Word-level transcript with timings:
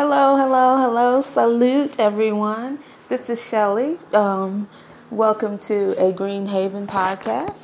Hello, 0.00 0.36
hello, 0.36 0.76
hello. 0.76 1.20
Salute, 1.22 1.98
everyone. 1.98 2.78
This 3.08 3.28
is 3.28 3.44
Shelly. 3.44 3.98
Um, 4.12 4.68
welcome 5.10 5.58
to 5.66 6.00
a 6.00 6.12
Green 6.12 6.46
Haven 6.46 6.86
podcast. 6.86 7.58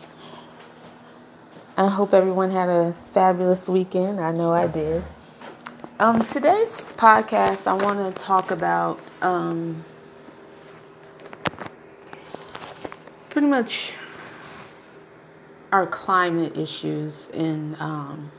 I 1.77 1.87
hope 1.87 2.13
everyone 2.13 2.51
had 2.51 2.69
a 2.69 2.93
fabulous 3.13 3.69
weekend. 3.69 4.19
I 4.19 4.33
know 4.33 4.51
I 4.51 4.67
did. 4.67 5.05
Um, 6.01 6.25
today's 6.27 6.73
podcast, 6.97 7.69
I 7.69 7.75
want 7.75 8.01
to 8.01 8.21
talk 8.21 8.51
about 8.51 8.99
um, 9.23 9.85
pretty 13.31 13.47
much 13.47 13.93
our 15.71 15.87
climate 15.87 16.59
issues 16.59 17.29
in 17.33 17.77
um, 17.79 18.33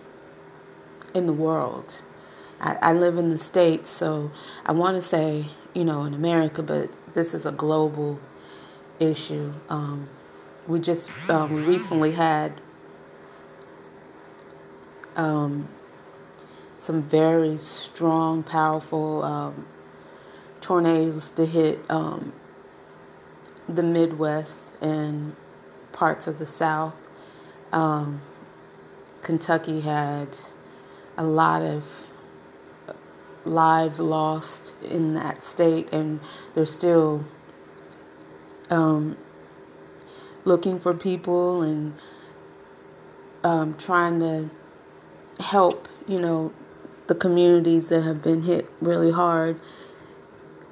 in 1.14 1.28
the 1.28 1.34
world. 1.34 2.02
I, 2.60 2.78
I 2.82 2.94
live 2.94 3.18
in 3.18 3.30
the 3.30 3.38
States, 3.38 3.90
so 3.90 4.32
I 4.66 4.72
want 4.72 5.02
to 5.02 5.08
say, 5.08 5.48
you 5.74 5.84
know, 5.84 6.04
in 6.04 6.14
America, 6.14 6.64
but 6.64 6.90
this 7.14 7.34
is 7.34 7.46
a 7.46 7.52
global 7.52 8.20
issue. 9.00 9.54
Um, 9.70 10.10
we 10.68 10.80
just 10.80 11.10
um, 11.30 11.66
recently 11.66 12.12
had 12.12 12.60
um, 15.16 15.70
some 16.80 17.04
very 17.04 17.58
strong, 17.58 18.44
powerful 18.44 19.24
um, 19.24 19.68
tornadoes 20.62 21.32
to 21.32 21.46
hit 21.46 21.80
um, 21.90 22.34
the 23.68 23.84
Midwest 23.84 24.74
and 24.82 25.36
parts 25.92 26.28
of 26.28 26.40
the 26.40 26.46
South. 26.46 26.96
Um, 27.72 28.22
Kentucky 29.22 29.82
had 29.82 30.30
a 31.18 31.24
lot 31.24 31.62
of 31.62 31.84
lives 33.46 34.00
lost 34.00 34.74
in 34.84 35.14
that 35.14 35.44
state, 35.44 35.92
and 35.92 36.20
they're 36.54 36.66
still 36.66 37.24
um, 38.70 39.18
looking 40.44 40.80
for 40.80 40.94
people 40.94 41.62
and 41.62 41.94
um, 43.44 43.76
trying 43.78 44.20
to 44.20 44.50
help, 45.40 45.88
you 46.08 46.20
know, 46.20 46.52
the 47.08 47.16
communities 47.16 47.90
that 47.90 48.02
have 48.02 48.22
been 48.22 48.44
hit 48.44 48.70
really 48.82 49.12
hard 49.12 49.62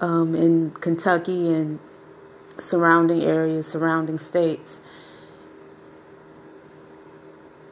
um, 0.01 0.33
in 0.35 0.71
Kentucky 0.71 1.53
and 1.53 1.79
surrounding 2.57 3.21
areas, 3.21 3.67
surrounding 3.67 4.17
states. 4.17 4.79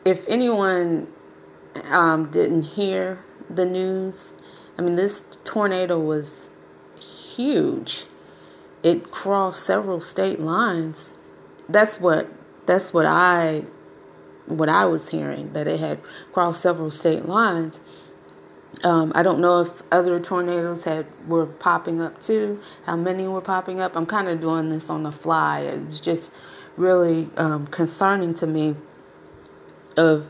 If 0.05 0.27
anyone 0.27 1.07
um, 1.85 2.31
didn't 2.31 2.63
hear 2.63 3.19
the 3.49 3.65
news, 3.65 4.30
I 4.81 4.83
mean, 4.83 4.95
this 4.95 5.23
tornado 5.43 5.99
was 5.99 6.49
huge. 6.99 8.05
It 8.81 9.11
crossed 9.11 9.61
several 9.63 10.01
state 10.01 10.39
lines. 10.39 11.13
That's 11.69 11.99
what 11.99 12.27
that's 12.65 12.91
what 12.91 13.05
I 13.05 13.65
what 14.47 14.69
I 14.69 14.85
was 14.85 15.09
hearing 15.09 15.53
that 15.53 15.67
it 15.67 15.79
had 15.79 15.99
crossed 16.31 16.63
several 16.63 16.89
state 16.89 17.25
lines. 17.25 17.77
Um, 18.83 19.11
I 19.13 19.21
don't 19.21 19.39
know 19.39 19.59
if 19.59 19.83
other 19.91 20.19
tornadoes 20.19 20.85
had 20.85 21.05
were 21.27 21.45
popping 21.45 22.01
up 22.01 22.19
too. 22.19 22.59
How 22.87 22.95
many 22.95 23.27
were 23.27 23.39
popping 23.39 23.79
up? 23.79 23.95
I'm 23.95 24.07
kind 24.07 24.27
of 24.29 24.41
doing 24.41 24.71
this 24.71 24.89
on 24.89 25.03
the 25.03 25.11
fly. 25.11 25.59
It 25.59 25.85
was 25.85 25.99
just 25.99 26.31
really 26.75 27.29
um, 27.37 27.67
concerning 27.67 28.33
to 28.33 28.47
me 28.47 28.77
of 29.95 30.27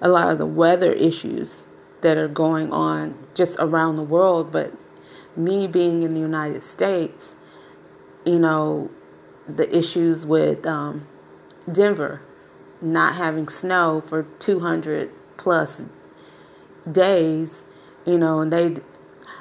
a 0.00 0.08
lot 0.08 0.32
of 0.32 0.38
the 0.38 0.46
weather 0.46 0.92
issues 0.92 1.64
that 2.04 2.18
are 2.18 2.28
going 2.28 2.70
on 2.70 3.16
just 3.32 3.56
around 3.58 3.96
the 3.96 4.02
world. 4.02 4.52
But 4.52 4.74
me 5.34 5.66
being 5.66 6.02
in 6.02 6.12
the 6.12 6.20
United 6.20 6.62
States, 6.62 7.34
you 8.26 8.38
know, 8.38 8.90
the 9.48 9.74
issues 9.74 10.26
with 10.26 10.66
um, 10.66 11.08
Denver 11.70 12.20
not 12.82 13.14
having 13.14 13.48
snow 13.48 14.02
for 14.06 14.24
200 14.38 15.10
plus 15.38 15.80
days, 16.90 17.62
you 18.04 18.18
know, 18.18 18.40
and 18.40 18.52
they, 18.52 18.76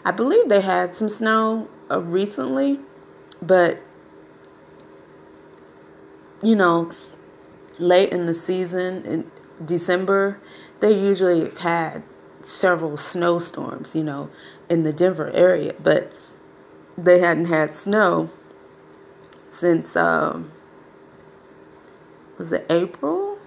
I 0.06 0.12
believe 0.12 0.48
they 0.48 0.62
had 0.62 0.96
some 0.96 1.10
snow 1.10 1.68
uh, 1.92 2.02
recently, 2.02 2.80
but, 3.42 3.80
you 6.42 6.56
know, 6.56 6.94
late 7.78 8.14
in 8.14 8.26
the 8.26 8.34
season 8.34 9.06
in 9.06 9.32
December, 9.66 10.40
they 10.80 10.98
usually 10.98 11.42
have 11.42 11.58
had 11.58 12.04
several 12.46 12.98
snowstorms, 12.98 13.96
you 13.96 14.04
know, 14.04 14.30
in 14.70 14.84
the 14.84 14.94
Denver 14.94 15.32
area, 15.32 15.74
but 15.82 16.12
they 16.98 17.20
hadn't 17.20 17.46
had 17.46 17.76
snow 17.76 18.30
since 19.52 19.96
um, 19.96 20.52
was 22.38 22.52
it 22.52 22.66
April? 22.70 23.38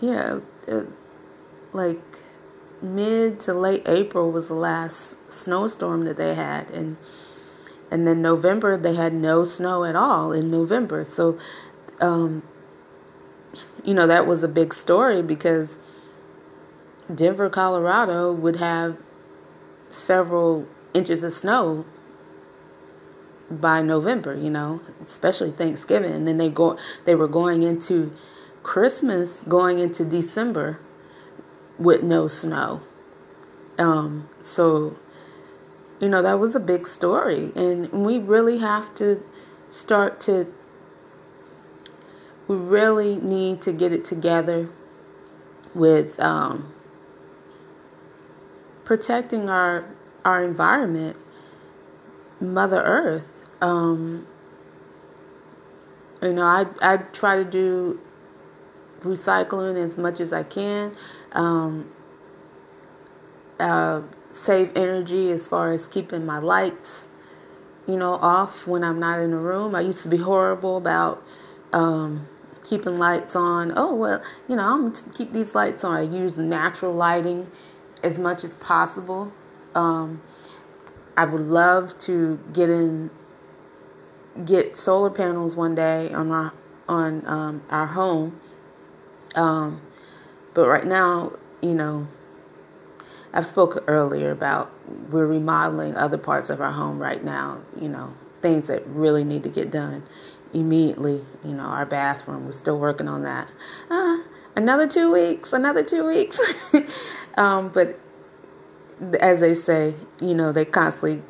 Yeah, 0.00 0.40
it, 0.66 0.88
like 1.72 2.02
mid 2.82 3.40
to 3.40 3.54
late 3.54 3.82
April 3.86 4.30
was 4.30 4.48
the 4.48 4.54
last 4.54 5.16
snowstorm 5.28 6.04
that 6.04 6.16
they 6.16 6.34
had, 6.34 6.70
and 6.70 6.96
and 7.90 8.06
then 8.06 8.20
November 8.20 8.76
they 8.76 8.94
had 8.94 9.12
no 9.12 9.44
snow 9.44 9.84
at 9.84 9.96
all 9.96 10.32
in 10.32 10.50
November. 10.50 11.04
So, 11.04 11.38
um, 12.00 12.42
you 13.82 13.94
know, 13.94 14.06
that 14.06 14.26
was 14.26 14.42
a 14.42 14.48
big 14.48 14.74
story 14.74 15.22
because 15.22 15.70
Denver, 17.12 17.50
Colorado 17.50 18.32
would 18.32 18.56
have 18.56 18.96
several 19.88 20.66
inches 20.92 21.22
of 21.22 21.32
snow 21.32 21.84
by 23.50 23.82
November, 23.82 24.34
you 24.34 24.50
know, 24.50 24.80
especially 25.06 25.50
Thanksgiving. 25.50 26.12
And 26.12 26.26
then 26.26 26.38
they 26.38 26.48
go 26.48 26.78
they 27.04 27.14
were 27.14 27.28
going 27.28 27.62
into 27.62 28.12
Christmas, 28.62 29.44
going 29.46 29.78
into 29.78 30.04
December 30.04 30.80
with 31.78 32.02
no 32.02 32.28
snow. 32.28 32.80
Um, 33.78 34.28
so 34.42 34.96
you 36.00 36.08
know, 36.08 36.22
that 36.22 36.38
was 36.38 36.54
a 36.54 36.60
big 36.60 36.86
story 36.86 37.52
and 37.54 37.90
we 37.92 38.18
really 38.18 38.58
have 38.58 38.94
to 38.96 39.22
start 39.70 40.20
to 40.22 40.52
we 42.46 42.56
really 42.56 43.16
need 43.16 43.62
to 43.62 43.72
get 43.72 43.92
it 43.92 44.04
together 44.04 44.68
with 45.74 46.20
um, 46.20 46.73
protecting 48.84 49.48
our 49.48 49.84
our 50.24 50.42
environment, 50.44 51.16
Mother 52.40 52.82
Earth. 52.82 53.26
Um, 53.60 54.26
you 56.22 56.32
know, 56.32 56.42
I 56.42 56.66
I 56.82 56.96
try 56.98 57.36
to 57.36 57.44
do 57.44 58.00
recycling 59.00 59.76
as 59.76 59.96
much 59.96 60.20
as 60.20 60.32
I 60.32 60.42
can. 60.42 60.96
Um, 61.32 61.90
uh, 63.60 64.02
save 64.32 64.72
energy 64.76 65.30
as 65.30 65.46
far 65.46 65.72
as 65.72 65.86
keeping 65.86 66.26
my 66.26 66.38
lights, 66.38 67.06
you 67.86 67.96
know, 67.96 68.14
off 68.14 68.66
when 68.66 68.82
I'm 68.82 68.98
not 68.98 69.20
in 69.20 69.30
the 69.30 69.36
room. 69.36 69.74
I 69.74 69.80
used 69.80 70.02
to 70.02 70.08
be 70.08 70.16
horrible 70.16 70.76
about 70.76 71.22
um, 71.72 72.28
keeping 72.64 72.98
lights 72.98 73.36
on. 73.36 73.72
Oh 73.76 73.94
well, 73.94 74.22
you 74.48 74.56
know, 74.56 74.64
I'm 74.64 74.90
gonna 74.90 75.12
keep 75.14 75.32
these 75.32 75.54
lights 75.54 75.84
on. 75.84 75.96
I 75.96 76.02
use 76.02 76.36
natural 76.36 76.92
lighting 76.92 77.50
as 78.04 78.18
much 78.18 78.44
as 78.44 78.56
possible. 78.56 79.32
Um, 79.74 80.22
I 81.16 81.24
would 81.24 81.42
love 81.42 81.98
to 82.00 82.40
get 82.52 82.68
in, 82.70 83.10
get 84.44 84.76
solar 84.76 85.10
panels 85.10 85.56
one 85.56 85.74
day 85.74 86.12
on 86.12 86.30
our 86.30 86.52
on 86.88 87.26
um, 87.26 87.62
our 87.70 87.86
home. 87.86 88.40
Um, 89.34 89.80
but 90.52 90.68
right 90.68 90.86
now, 90.86 91.32
you 91.60 91.74
know, 91.74 92.08
I've 93.32 93.46
spoken 93.46 93.82
earlier 93.86 94.30
about 94.30 94.70
we're 95.10 95.26
remodeling 95.26 95.96
other 95.96 96.18
parts 96.18 96.50
of 96.50 96.60
our 96.60 96.72
home 96.72 96.98
right 96.98 97.24
now. 97.24 97.60
You 97.80 97.88
know, 97.88 98.14
things 98.42 98.68
that 98.68 98.86
really 98.86 99.24
need 99.24 99.42
to 99.44 99.48
get 99.48 99.70
done 99.70 100.04
immediately. 100.52 101.24
You 101.44 101.54
know, 101.54 101.64
our 101.64 101.86
bathroom. 101.86 102.44
We're 102.46 102.52
still 102.52 102.78
working 102.78 103.08
on 103.08 103.22
that. 103.22 103.48
Uh, 103.88 104.18
another 104.56 104.86
two 104.86 105.12
weeks. 105.12 105.52
Another 105.52 105.82
two 105.82 106.06
weeks. 106.06 106.40
um, 107.36 107.68
but 107.68 107.98
as 109.20 109.40
they 109.40 109.54
say, 109.54 109.94
you 110.20 110.34
know, 110.34 110.52
they 110.52 110.64
constantly 110.64 111.22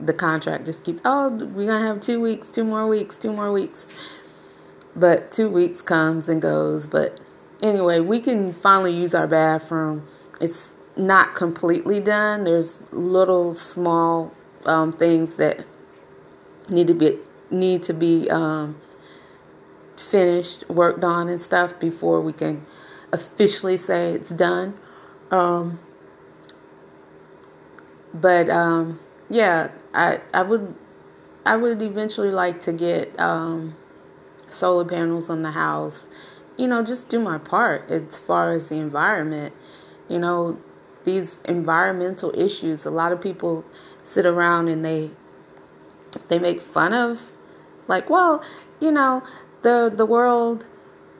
the 0.00 0.12
contract 0.12 0.64
just 0.64 0.84
keeps. 0.84 1.00
Oh, 1.04 1.30
we're 1.30 1.66
gonna 1.66 1.86
have 1.86 2.00
two 2.00 2.20
weeks, 2.20 2.48
two 2.48 2.64
more 2.64 2.86
weeks, 2.86 3.16
two 3.16 3.32
more 3.32 3.52
weeks. 3.52 3.86
But 4.94 5.30
two 5.30 5.48
weeks 5.48 5.82
comes 5.82 6.28
and 6.28 6.42
goes. 6.42 6.86
But 6.86 7.20
anyway, 7.62 8.00
we 8.00 8.20
can 8.20 8.52
finally 8.52 8.96
use 8.96 9.14
our 9.14 9.26
bathroom. 9.26 10.06
It's 10.40 10.68
not 10.96 11.34
completely 11.34 12.00
done. 12.00 12.44
There's 12.44 12.80
little 12.90 13.54
small 13.54 14.32
um, 14.64 14.92
things 14.92 15.34
that 15.34 15.64
need 16.68 16.86
to 16.88 16.94
be 16.94 17.18
need 17.50 17.82
to 17.84 17.94
be 17.94 18.28
um, 18.30 18.80
finished, 19.96 20.68
worked 20.68 21.04
on, 21.04 21.28
and 21.28 21.40
stuff 21.40 21.78
before 21.78 22.20
we 22.20 22.32
can 22.32 22.66
officially 23.12 23.76
say 23.76 24.12
it's 24.12 24.30
done. 24.30 24.78
Um, 25.30 25.78
but 28.14 28.48
um, 28.48 29.00
yeah, 29.30 29.70
I 29.94 30.20
I 30.32 30.42
would 30.42 30.74
I 31.44 31.56
would 31.56 31.82
eventually 31.82 32.30
like 32.30 32.60
to 32.62 32.72
get 32.72 33.18
um, 33.18 33.74
solar 34.48 34.84
panels 34.84 35.30
on 35.30 35.42
the 35.42 35.52
house. 35.52 36.06
You 36.56 36.66
know, 36.66 36.82
just 36.82 37.08
do 37.08 37.20
my 37.20 37.38
part 37.38 37.90
as 37.90 38.18
far 38.18 38.52
as 38.52 38.66
the 38.66 38.76
environment. 38.76 39.54
You 40.08 40.18
know, 40.18 40.58
these 41.04 41.40
environmental 41.44 42.32
issues. 42.36 42.84
A 42.84 42.90
lot 42.90 43.12
of 43.12 43.20
people 43.20 43.64
sit 44.02 44.26
around 44.26 44.68
and 44.68 44.84
they 44.84 45.10
they 46.28 46.38
make 46.38 46.60
fun 46.60 46.92
of, 46.94 47.32
like, 47.86 48.08
well, 48.10 48.42
you 48.80 48.90
know, 48.90 49.22
the 49.62 49.92
the 49.94 50.06
world, 50.06 50.66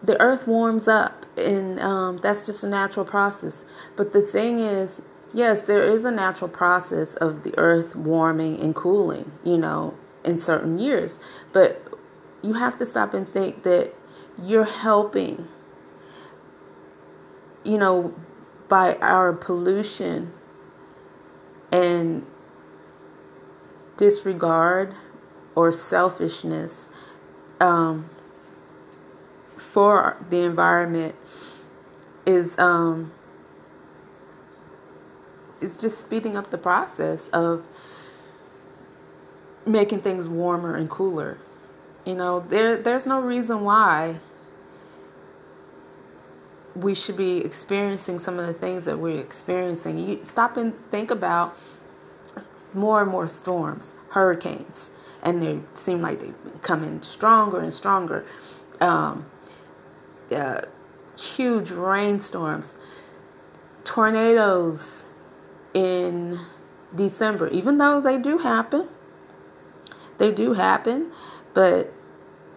the 0.03 0.21
earth 0.21 0.47
warms 0.47 0.89
up, 0.89 1.27
and 1.39 1.81
um, 1.81 2.17
that's 2.19 2.47
just 2.47 2.63
a 2.65 2.69
natural 2.69 3.05
process. 3.05 3.65
But 3.97 4.13
the 4.13 4.23
thing 4.23 4.59
is, 4.59 5.01
yes, 5.33 5.63
there 5.63 5.83
is 5.83 6.05
a 6.05 6.11
natural 6.11 6.49
process 6.49 7.15
of 7.15 7.43
the 7.43 7.57
earth 7.59 7.95
warming 7.97 8.61
and 8.61 8.75
cooling. 8.75 9.33
You 9.45 9.59
know, 9.59 9.95
in 10.25 10.41
certain 10.41 10.79
years, 10.79 11.19
but 11.53 11.83
you 12.43 12.55
have 12.55 12.79
to 12.79 12.87
stop 12.87 13.15
and 13.15 13.33
think 13.33 13.63
that 13.63 13.95
you're 14.43 14.65
helping. 14.65 15.49
You 17.65 17.79
know, 17.79 18.15
by 18.69 18.97
our 18.97 19.33
pollution 19.33 20.33
and 21.73 22.25
disregard 23.97 24.95
or 25.55 25.73
selfishness 25.73 26.87
um, 27.61 28.09
for 29.73 30.17
the 30.31 30.39
environment 30.39 31.15
is 32.27 32.59
um, 32.59 33.13
is 35.61 35.77
just 35.77 36.01
speeding 36.01 36.37
up 36.37 36.51
the 36.51 36.59
process 36.59 37.29
of 37.29 37.65
making 39.67 40.01
things 40.01 40.29
warmer 40.29 40.77
and 40.77 40.89
cooler. 40.89 41.39
You 42.05 42.15
know, 42.15 42.41
there 42.41 42.77
there's 42.77 43.07
no 43.07 43.21
reason 43.21 43.63
why 43.63 44.17
we 46.75 46.95
should 46.95 47.17
be 47.17 47.39
experiencing 47.39 48.19
some 48.19 48.39
of 48.39 48.47
the 48.47 48.55
things 48.55 48.85
that 48.85 48.99
we're 48.99 49.21
experiencing. 49.21 49.99
You 49.99 50.21
stop 50.25 50.57
and 50.57 50.75
think 50.91 51.11
about 51.11 51.57
more 52.73 53.03
and 53.03 53.11
more 53.11 53.27
storms, 53.27 53.87
hurricanes, 54.11 54.91
and 55.23 55.43
they 55.43 55.61
seem 55.75 56.01
like 56.01 56.21
they've 56.21 56.45
been 56.45 56.61
coming 56.61 57.03
stronger 57.03 57.61
and 57.61 57.75
stronger. 57.75 58.25
Um, 58.81 59.27
uh, 60.33 60.63
huge 61.19 61.71
rainstorms, 61.71 62.69
tornadoes 63.85 65.05
in 65.75 66.39
December, 66.95 67.49
even 67.49 67.79
though 67.79 68.01
they 68.01 68.19
do 68.19 68.39
happen. 68.39 68.89
They 70.19 70.33
do 70.33 70.55
happen, 70.55 71.13
but 71.55 71.93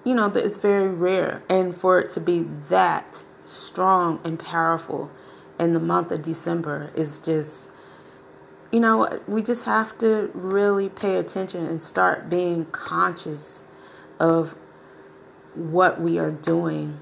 you 0.04 0.16
know, 0.16 0.26
it's 0.28 0.58
very 0.58 0.88
rare. 0.88 1.44
And 1.48 1.76
for 1.76 2.00
it 2.00 2.12
to 2.14 2.20
be 2.20 2.48
that 2.70 3.24
strong 3.46 4.20
and 4.24 4.40
powerful 4.40 5.12
in 5.60 5.74
the 5.74 5.80
month 5.80 6.12
of 6.12 6.24
December 6.24 6.92
is 6.96 7.20
just, 7.20 7.70
you 8.72 8.80
know, 8.80 9.20
we 9.28 9.44
just 9.44 9.66
have 9.66 9.98
to 10.00 10.32
really 10.34 10.90
pay 10.90 11.18
attention 11.18 11.66
and 11.66 11.84
start 11.84 12.30
being 12.30 12.66
conscious 12.66 13.64
of 14.20 14.56
what 15.54 16.02
we 16.02 16.18
are 16.18 16.32
doing 16.32 17.02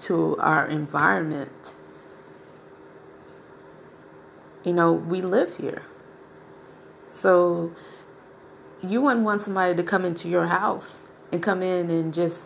to 0.00 0.36
our 0.38 0.66
environment. 0.66 1.72
You 4.64 4.72
know, 4.72 4.92
we 4.92 5.22
live 5.22 5.56
here. 5.56 5.82
So 7.08 7.74
you 8.82 9.00
wouldn't 9.00 9.24
want 9.24 9.42
somebody 9.42 9.74
to 9.74 9.82
come 9.82 10.04
into 10.04 10.28
your 10.28 10.46
house 10.46 11.02
and 11.32 11.42
come 11.42 11.62
in 11.62 11.90
and 11.90 12.12
just 12.12 12.40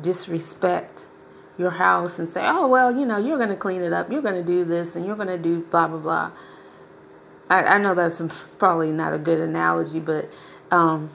disrespect 0.00 1.06
your 1.58 1.70
house 1.70 2.18
and 2.18 2.28
say, 2.28 2.42
oh, 2.44 2.66
well, 2.66 2.94
you 2.94 3.06
know, 3.06 3.16
you're 3.16 3.38
going 3.38 3.48
to 3.48 3.56
clean 3.56 3.82
it 3.82 3.92
up, 3.92 4.10
you're 4.10 4.22
going 4.22 4.34
to 4.34 4.46
do 4.46 4.64
this, 4.64 4.94
and 4.94 5.06
you're 5.06 5.16
going 5.16 5.28
to 5.28 5.38
do 5.38 5.60
blah, 5.70 5.88
blah, 5.88 5.98
blah. 5.98 6.32
I, 7.48 7.62
I 7.62 7.78
know 7.78 7.94
that's 7.94 8.20
probably 8.58 8.92
not 8.92 9.12
a 9.14 9.18
good 9.18 9.40
analogy, 9.40 10.00
but 10.00 10.30
um, 10.70 11.10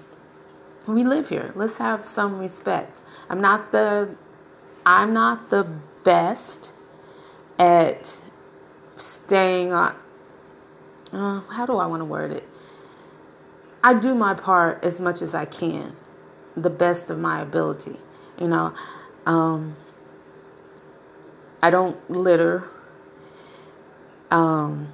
we 0.88 1.04
live 1.04 1.30
here. 1.30 1.52
Let's 1.56 1.78
have 1.78 2.06
some 2.06 2.40
respect. 2.40 3.02
I'm 3.30 3.42
not 3.42 3.72
the 3.72 4.16
I'm 4.86 5.14
not 5.14 5.50
the 5.50 5.64
best 6.04 6.74
at 7.60 8.18
staying 8.98 9.74
on. 9.74 9.96
Uh, 11.12 11.42
how 11.42 11.66
do 11.66 11.78
I 11.78 11.86
want 11.86 12.02
to 12.02 12.06
word 12.06 12.32
it? 12.32 12.48
I 13.84 13.94
do 13.94 14.16
my 14.16 14.34
part 14.34 14.84
as 14.84 15.00
much 15.00 15.22
as 15.22 15.34
I 15.34 15.46
can, 15.46 15.96
the 16.56 16.70
best 16.70 17.10
of 17.10 17.20
my 17.20 17.42
ability. 17.42 17.98
You 18.40 18.48
know, 18.48 18.74
um, 19.26 19.76
I 21.62 21.70
don't 21.70 21.98
litter. 22.10 22.64
Um, 24.30 24.94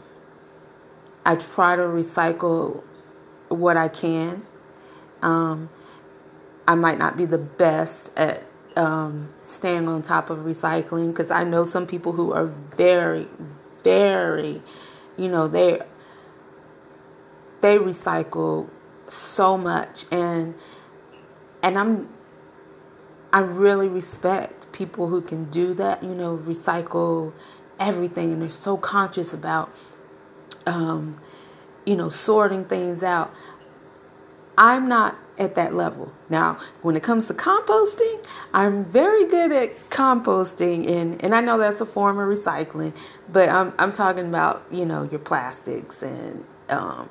I 1.25 1.35
try 1.35 1.75
to 1.75 1.83
recycle 1.83 2.83
what 3.49 3.77
I 3.77 3.87
can. 3.87 4.43
Um, 5.21 5.69
I 6.67 6.75
might 6.75 6.97
not 6.97 7.15
be 7.17 7.25
the 7.25 7.37
best 7.37 8.11
at 8.15 8.43
um, 8.77 9.33
staying 9.45 9.87
on 9.87 10.03
top 10.03 10.29
of 10.29 10.39
recycling 10.39 11.07
because 11.07 11.31
I 11.31 11.43
know 11.43 11.65
some 11.65 11.87
people 11.87 12.13
who 12.13 12.31
are 12.31 12.45
very, 12.45 13.27
very, 13.83 14.61
you 15.17 15.27
know, 15.29 15.47
they 15.47 15.81
they 17.61 17.77
recycle 17.77 18.69
so 19.09 19.57
much 19.57 20.05
and 20.11 20.53
and 21.63 21.77
I'm 21.77 22.09
I 23.33 23.39
really 23.39 23.89
respect 23.89 24.71
people 24.71 25.07
who 25.07 25.21
can 25.21 25.45
do 25.49 25.73
that, 25.73 26.03
you 26.03 26.13
know, 26.13 26.37
recycle 26.37 27.33
everything 27.79 28.31
and 28.31 28.41
they're 28.41 28.49
so 28.49 28.77
conscious 28.77 29.33
about 29.33 29.71
um, 30.67 31.19
you 31.85 31.95
know, 31.95 32.09
sorting 32.09 32.65
things 32.65 33.01
out. 33.01 33.33
I'm 34.57 34.89
not 34.89 35.17
at 35.37 35.55
that 35.55 35.75
level. 35.75 36.11
Now, 36.29 36.57
when 36.81 36.95
it 36.95 37.03
comes 37.03 37.27
to 37.27 37.33
composting, 37.33 38.25
I'm 38.53 38.85
very 38.85 39.25
good 39.25 39.51
at 39.51 39.89
composting 39.89 40.89
and 40.89 41.23
and 41.23 41.35
I 41.35 41.41
know 41.41 41.57
that's 41.57 41.79
a 41.79 41.85
form 41.85 42.17
of 42.17 42.27
recycling, 42.27 42.95
but 43.31 43.49
I'm 43.49 43.73
I'm 43.77 43.91
talking 43.91 44.25
about, 44.25 44.65
you 44.71 44.85
know, 44.85 45.03
your 45.03 45.19
plastics 45.19 46.01
and 46.01 46.43
um, 46.69 47.09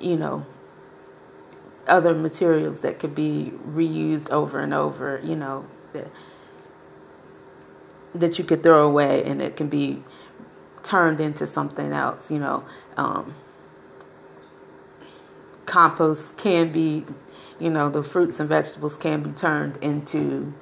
you 0.00 0.16
know, 0.16 0.46
other 1.86 2.14
materials 2.14 2.80
that 2.80 2.98
could 2.98 3.14
be 3.14 3.52
reused 3.68 4.30
over 4.30 4.60
and 4.60 4.72
over, 4.72 5.20
you 5.22 5.36
know, 5.36 5.66
that, 5.92 6.08
that 8.14 8.38
you 8.38 8.44
could 8.44 8.62
throw 8.62 8.86
away 8.86 9.22
and 9.24 9.42
it 9.42 9.56
can 9.56 9.68
be 9.68 10.02
turned 10.82 11.20
into 11.20 11.46
something 11.46 11.92
else, 11.92 12.30
you 12.30 12.38
know. 12.38 12.64
Um, 12.96 13.34
compost 15.70 16.36
can 16.36 16.72
be, 16.72 17.06
you 17.60 17.70
know, 17.70 17.88
the 17.88 18.02
fruits 18.02 18.40
and 18.40 18.48
vegetables 18.48 18.96
can 18.96 19.22
be 19.22 19.30
turned 19.30 19.76
into 19.76 20.52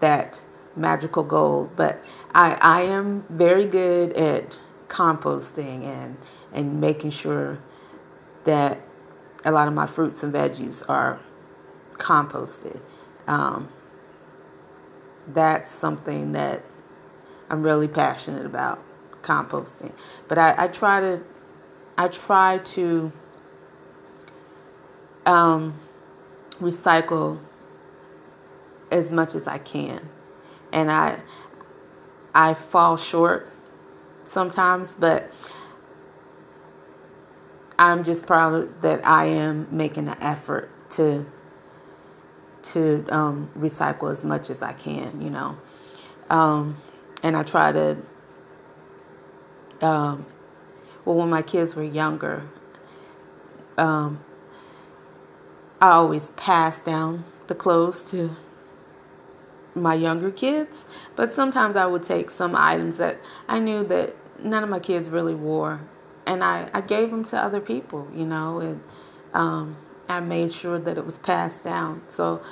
that 0.00 0.40
magical 0.76 1.22
gold. 1.22 1.74
But 1.76 2.04
I, 2.34 2.58
I 2.60 2.82
am 2.82 3.24
very 3.30 3.64
good 3.64 4.12
at 4.12 4.58
composting 4.88 5.84
and, 5.84 6.18
and 6.52 6.78
making 6.78 7.12
sure 7.12 7.58
that 8.44 8.82
a 9.46 9.50
lot 9.50 9.66
of 9.66 9.72
my 9.72 9.86
fruits 9.86 10.22
and 10.22 10.32
veggies 10.32 10.82
are 10.86 11.18
composted. 11.94 12.80
Um, 13.26 13.70
that's 15.26 15.72
something 15.72 16.32
that 16.32 16.62
I'm 17.48 17.62
really 17.62 17.88
passionate 17.88 18.44
about 18.44 18.82
composting. 19.22 19.92
But 20.28 20.36
I, 20.36 20.64
I 20.64 20.68
try 20.68 21.00
to 21.00 21.22
I 21.96 22.08
try 22.08 22.58
to 22.58 23.12
um, 25.30 25.74
recycle 26.60 27.38
as 28.90 29.12
much 29.12 29.36
as 29.36 29.46
I 29.46 29.58
can, 29.58 30.08
and 30.72 30.90
I 30.90 31.20
I 32.34 32.54
fall 32.54 32.96
short 32.96 33.48
sometimes, 34.26 34.96
but 34.96 35.30
I'm 37.78 38.02
just 38.02 38.26
proud 38.26 38.82
that 38.82 39.06
I 39.06 39.26
am 39.26 39.68
making 39.70 40.08
an 40.08 40.20
effort 40.20 40.68
to 40.90 41.24
to 42.62 43.06
um, 43.10 43.50
recycle 43.56 44.10
as 44.10 44.24
much 44.24 44.50
as 44.50 44.62
I 44.62 44.72
can, 44.72 45.22
you 45.22 45.30
know. 45.30 45.56
Um, 46.28 46.76
and 47.22 47.36
I 47.36 47.44
try 47.44 47.70
to. 47.70 47.96
Um, 49.80 50.26
well, 51.04 51.16
when 51.16 51.30
my 51.30 51.40
kids 51.40 51.74
were 51.74 51.84
younger, 51.84 52.46
um, 53.78 54.22
I 55.80 55.90
always 55.90 56.28
passed 56.36 56.84
down 56.84 57.24
the 57.46 57.54
clothes 57.54 58.02
to 58.10 58.36
my 59.74 59.94
younger 59.94 60.30
kids, 60.30 60.84
but 61.16 61.32
sometimes 61.32 61.76
I 61.76 61.86
would 61.86 62.02
take 62.02 62.30
some 62.30 62.54
items 62.54 62.96
that 62.98 63.18
I 63.48 63.60
knew 63.60 63.84
that 63.84 64.14
none 64.42 64.62
of 64.62 64.68
my 64.68 64.80
kids 64.80 65.10
really 65.10 65.34
wore 65.34 65.80
and 66.26 66.44
I, 66.44 66.70
I 66.72 66.80
gave 66.80 67.10
them 67.10 67.24
to 67.26 67.38
other 67.38 67.60
people, 67.60 68.08
you 68.14 68.24
know, 68.24 68.60
and 68.60 68.80
um, 69.32 69.76
I 70.08 70.20
made 70.20 70.52
sure 70.52 70.78
that 70.78 70.98
it 70.98 71.06
was 71.06 71.16
passed 71.18 71.64
down. 71.64 72.02
So, 72.08 72.42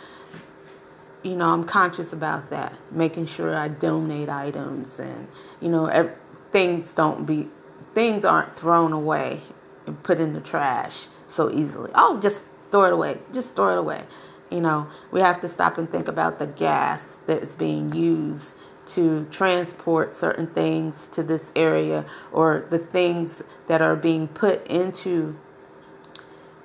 you 1.23 1.37
know, 1.37 1.53
I'm 1.53 1.65
conscious 1.65 2.13
about 2.13 2.51
that, 2.51 2.75
making 2.91 3.27
sure 3.27 3.55
I 3.55 3.69
donate 3.69 4.29
items 4.29 4.99
and, 4.99 5.29
you 5.61 5.69
know, 5.69 5.87
every, 5.87 6.13
things 6.51 6.93
don't 6.93 7.27
be, 7.27 7.51
things 7.95 8.25
aren't 8.25 8.57
thrown 8.57 8.93
away 8.93 9.43
and 9.87 10.03
put 10.03 10.19
in 10.19 10.33
the 10.33 10.41
trash 10.41 11.07
so 11.27 11.51
easily. 11.51 11.91
Oh, 11.95 12.19
just 12.21 12.43
throw 12.71 12.85
it 12.85 12.93
away. 12.93 13.19
Just 13.33 13.55
throw 13.55 13.77
it 13.77 13.79
away. 13.79 14.05
You 14.51 14.61
know, 14.61 14.89
we 15.11 15.21
have 15.21 15.41
to 15.43 15.49
stop 15.49 15.77
and 15.77 15.91
think 15.91 16.09
about 16.09 16.39
the 16.39 16.47
gas 16.47 17.19
that 17.27 17.43
is 17.43 17.51
being 17.51 17.93
used 17.93 18.55
to 18.87 19.27
transport 19.31 20.17
certain 20.17 20.47
things 20.47 20.95
to 21.13 21.23
this 21.23 21.53
area 21.55 22.07
or 22.33 22.67
the 22.71 22.79
things 22.79 23.43
that 23.67 23.83
are 23.83 23.95
being 23.95 24.27
put 24.29 24.67
into 24.67 25.39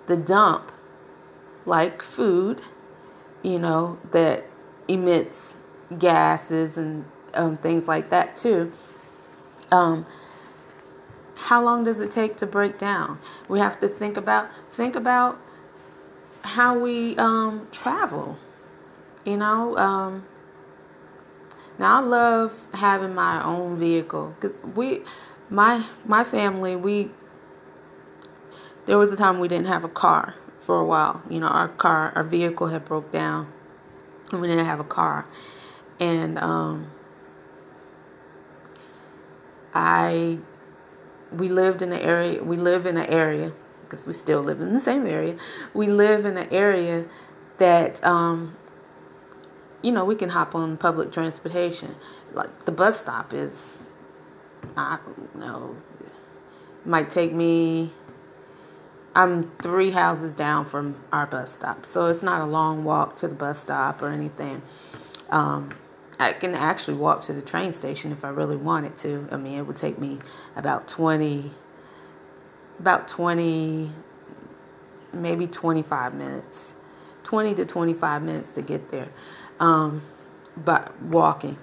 the 0.08 0.16
dump, 0.16 0.72
like 1.66 2.02
food, 2.02 2.62
you 3.42 3.60
know, 3.60 4.00
that 4.12 4.46
emits 4.88 5.56
gases 6.00 6.78
and 6.78 7.06
um, 7.34 7.58
things 7.58 7.88
like 7.88 8.10
that 8.10 8.38
too. 8.38 8.72
Um, 9.72 10.06
how 11.36 11.62
long 11.62 11.84
does 11.84 12.00
it 12.00 12.12
take 12.12 12.38
to 12.38 12.46
break 12.46 12.78
down? 12.78 13.20
We 13.50 13.60
have 13.60 13.80
to 13.82 13.90
think 13.90 14.16
about 14.16 14.50
think 14.72 14.96
about 14.96 15.42
how 16.44 16.78
we 16.78 17.16
um, 17.18 17.68
travel. 17.72 18.38
You 19.26 19.38
know, 19.38 19.78
um, 19.78 20.26
now 21.80 22.02
I 22.02 22.06
love 22.06 22.54
having 22.74 23.16
my 23.16 23.44
own 23.44 23.80
vehicle. 23.80 24.36
Cause 24.40 24.52
we, 24.76 25.02
my 25.50 25.86
my 26.06 26.24
family, 26.24 26.76
we. 26.76 27.12
There 28.86 28.98
was 28.98 29.14
a 29.14 29.16
time 29.16 29.40
we 29.40 29.48
didn't 29.48 29.68
have 29.68 29.86
a 29.86 29.90
car 29.90 30.36
for 30.60 30.80
a 30.80 30.86
while. 30.86 31.24
You 31.30 31.40
know, 31.40 31.48
our 31.48 31.70
car, 31.70 32.12
our 32.16 32.24
vehicle 32.24 32.68
had 32.68 32.84
broke 32.84 33.12
down, 33.12 33.52
and 34.32 34.42
we 34.42 34.48
didn't 34.48 34.66
have 34.66 34.82
a 34.82 34.86
car, 34.86 35.26
and 36.02 36.38
um, 36.38 36.92
I, 39.74 40.40
we 41.32 41.48
lived 41.48 41.82
in 41.82 41.94
an 41.94 42.02
area. 42.02 42.44
We 42.44 42.58
live 42.58 42.86
in 42.86 42.98
an 42.98 43.06
area 43.06 43.54
because 43.94 44.08
we 44.08 44.14
still 44.14 44.42
live 44.42 44.60
in 44.60 44.74
the 44.74 44.80
same 44.80 45.06
area. 45.06 45.38
We 45.74 45.88
live 45.88 46.26
in 46.26 46.38
an 46.38 46.52
area 46.52 47.06
that 47.60 48.04
um, 48.04 48.58
you 49.84 49.92
know, 49.92 50.06
we 50.06 50.16
can 50.16 50.30
hop 50.30 50.56
on 50.56 50.78
public 50.78 51.12
transportation. 51.12 51.96
Like 52.32 52.66
the 52.66 52.72
bus 52.72 53.02
stop 53.02 53.34
is, 53.34 53.74
I 54.76 54.98
don't 55.06 55.36
know, 55.36 55.76
might 56.86 57.12
take 57.12 57.34
me. 57.34 57.94
I'm 59.16 59.44
three 59.44 59.92
houses 59.92 60.34
down 60.34 60.66
from 60.66 60.96
our 61.12 61.28
bus 61.28 61.54
stop, 61.54 61.86
so 61.86 62.08
it's 62.08 62.24
not 62.24 62.42
a 62.42 62.46
long 62.46 62.84
walk 62.84 63.16
to 63.18 63.28
the 63.28 63.36
bus 63.36 63.60
stop 63.60 64.02
or 64.02 64.10
anything. 64.10 64.64
Um, 65.30 65.70
I 66.18 66.34
can 66.34 66.56
actually 66.56 66.98
walk 66.98 67.22
to 67.24 67.34
the 67.34 67.42
train 67.42 67.74
station 67.74 68.12
if 68.12 68.26
I 68.26 68.30
really 68.30 68.56
wanted 68.56 68.98
to. 68.98 69.28
I 69.32 69.38
mean, 69.38 69.60
it 69.60 69.68
would 69.68 69.76
take 69.76 70.00
me 70.00 70.18
about 70.56 70.88
20, 70.88 71.52
about 72.80 73.08
20, 73.08 73.92
maybe 75.14 75.48
25 75.48 76.14
minutes, 76.14 76.74
20 77.24 77.56
to 77.56 77.66
25 77.66 78.22
minutes 78.24 78.50
to 78.52 78.62
get 78.62 78.92
there 78.92 79.10
um, 79.60 80.02
but 80.58 81.00
walking. 81.02 81.58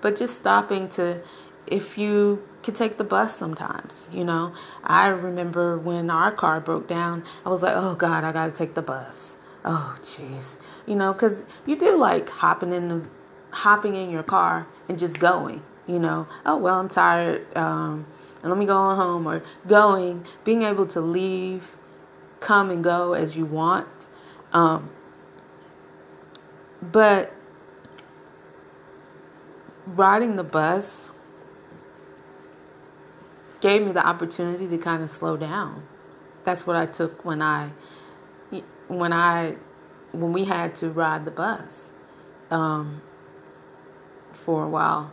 But 0.00 0.16
just 0.16 0.36
stopping 0.36 0.88
to, 0.90 1.20
if 1.66 1.96
you 1.96 2.46
could 2.62 2.74
take 2.74 2.98
the 2.98 3.04
bus 3.04 3.36
sometimes, 3.36 4.08
you 4.12 4.24
know. 4.24 4.52
I 4.82 5.08
remember 5.08 5.78
when 5.78 6.10
our 6.10 6.32
car 6.32 6.60
broke 6.60 6.88
down, 6.88 7.24
I 7.46 7.50
was 7.50 7.62
like, 7.62 7.74
oh 7.76 7.94
God, 7.94 8.24
I 8.24 8.32
got 8.32 8.46
to 8.46 8.52
take 8.52 8.74
the 8.74 8.82
bus. 8.82 9.36
Oh, 9.64 9.96
jeez. 10.02 10.56
You 10.86 10.96
know, 10.96 11.12
because 11.12 11.44
you 11.66 11.76
do 11.76 11.96
like 11.96 12.28
hopping 12.28 12.72
in 12.72 12.88
the, 12.88 13.02
hopping 13.50 13.94
in 13.94 14.10
your 14.10 14.24
car 14.24 14.66
and 14.88 14.98
just 14.98 15.20
going, 15.20 15.62
you 15.86 16.00
know. 16.00 16.26
Oh, 16.44 16.56
well, 16.56 16.80
I'm 16.80 16.88
tired. 16.88 17.46
Um, 17.56 18.06
and 18.42 18.50
let 18.50 18.58
me 18.58 18.66
go 18.66 18.76
on 18.76 18.96
home 18.96 19.26
or 19.26 19.42
going, 19.66 20.26
being 20.44 20.62
able 20.62 20.86
to 20.88 21.00
leave, 21.00 21.76
come 22.40 22.70
and 22.70 22.82
go 22.82 23.12
as 23.12 23.36
you 23.36 23.44
want. 23.44 23.88
Um, 24.52 24.90
but 26.82 27.32
riding 29.86 30.36
the 30.36 30.42
bus 30.42 30.86
gave 33.60 33.82
me 33.82 33.92
the 33.92 34.04
opportunity 34.04 34.66
to 34.68 34.78
kind 34.78 35.02
of 35.02 35.10
slow 35.10 35.36
down. 35.36 35.84
That's 36.44 36.66
what 36.66 36.76
I 36.76 36.86
took 36.86 37.24
when 37.24 37.40
I 37.40 37.70
when 38.88 39.12
I 39.12 39.56
when 40.10 40.32
we 40.32 40.44
had 40.44 40.74
to 40.76 40.90
ride 40.90 41.24
the 41.24 41.30
bus 41.30 41.78
um, 42.50 43.00
for 44.32 44.64
a 44.64 44.68
while, 44.68 45.12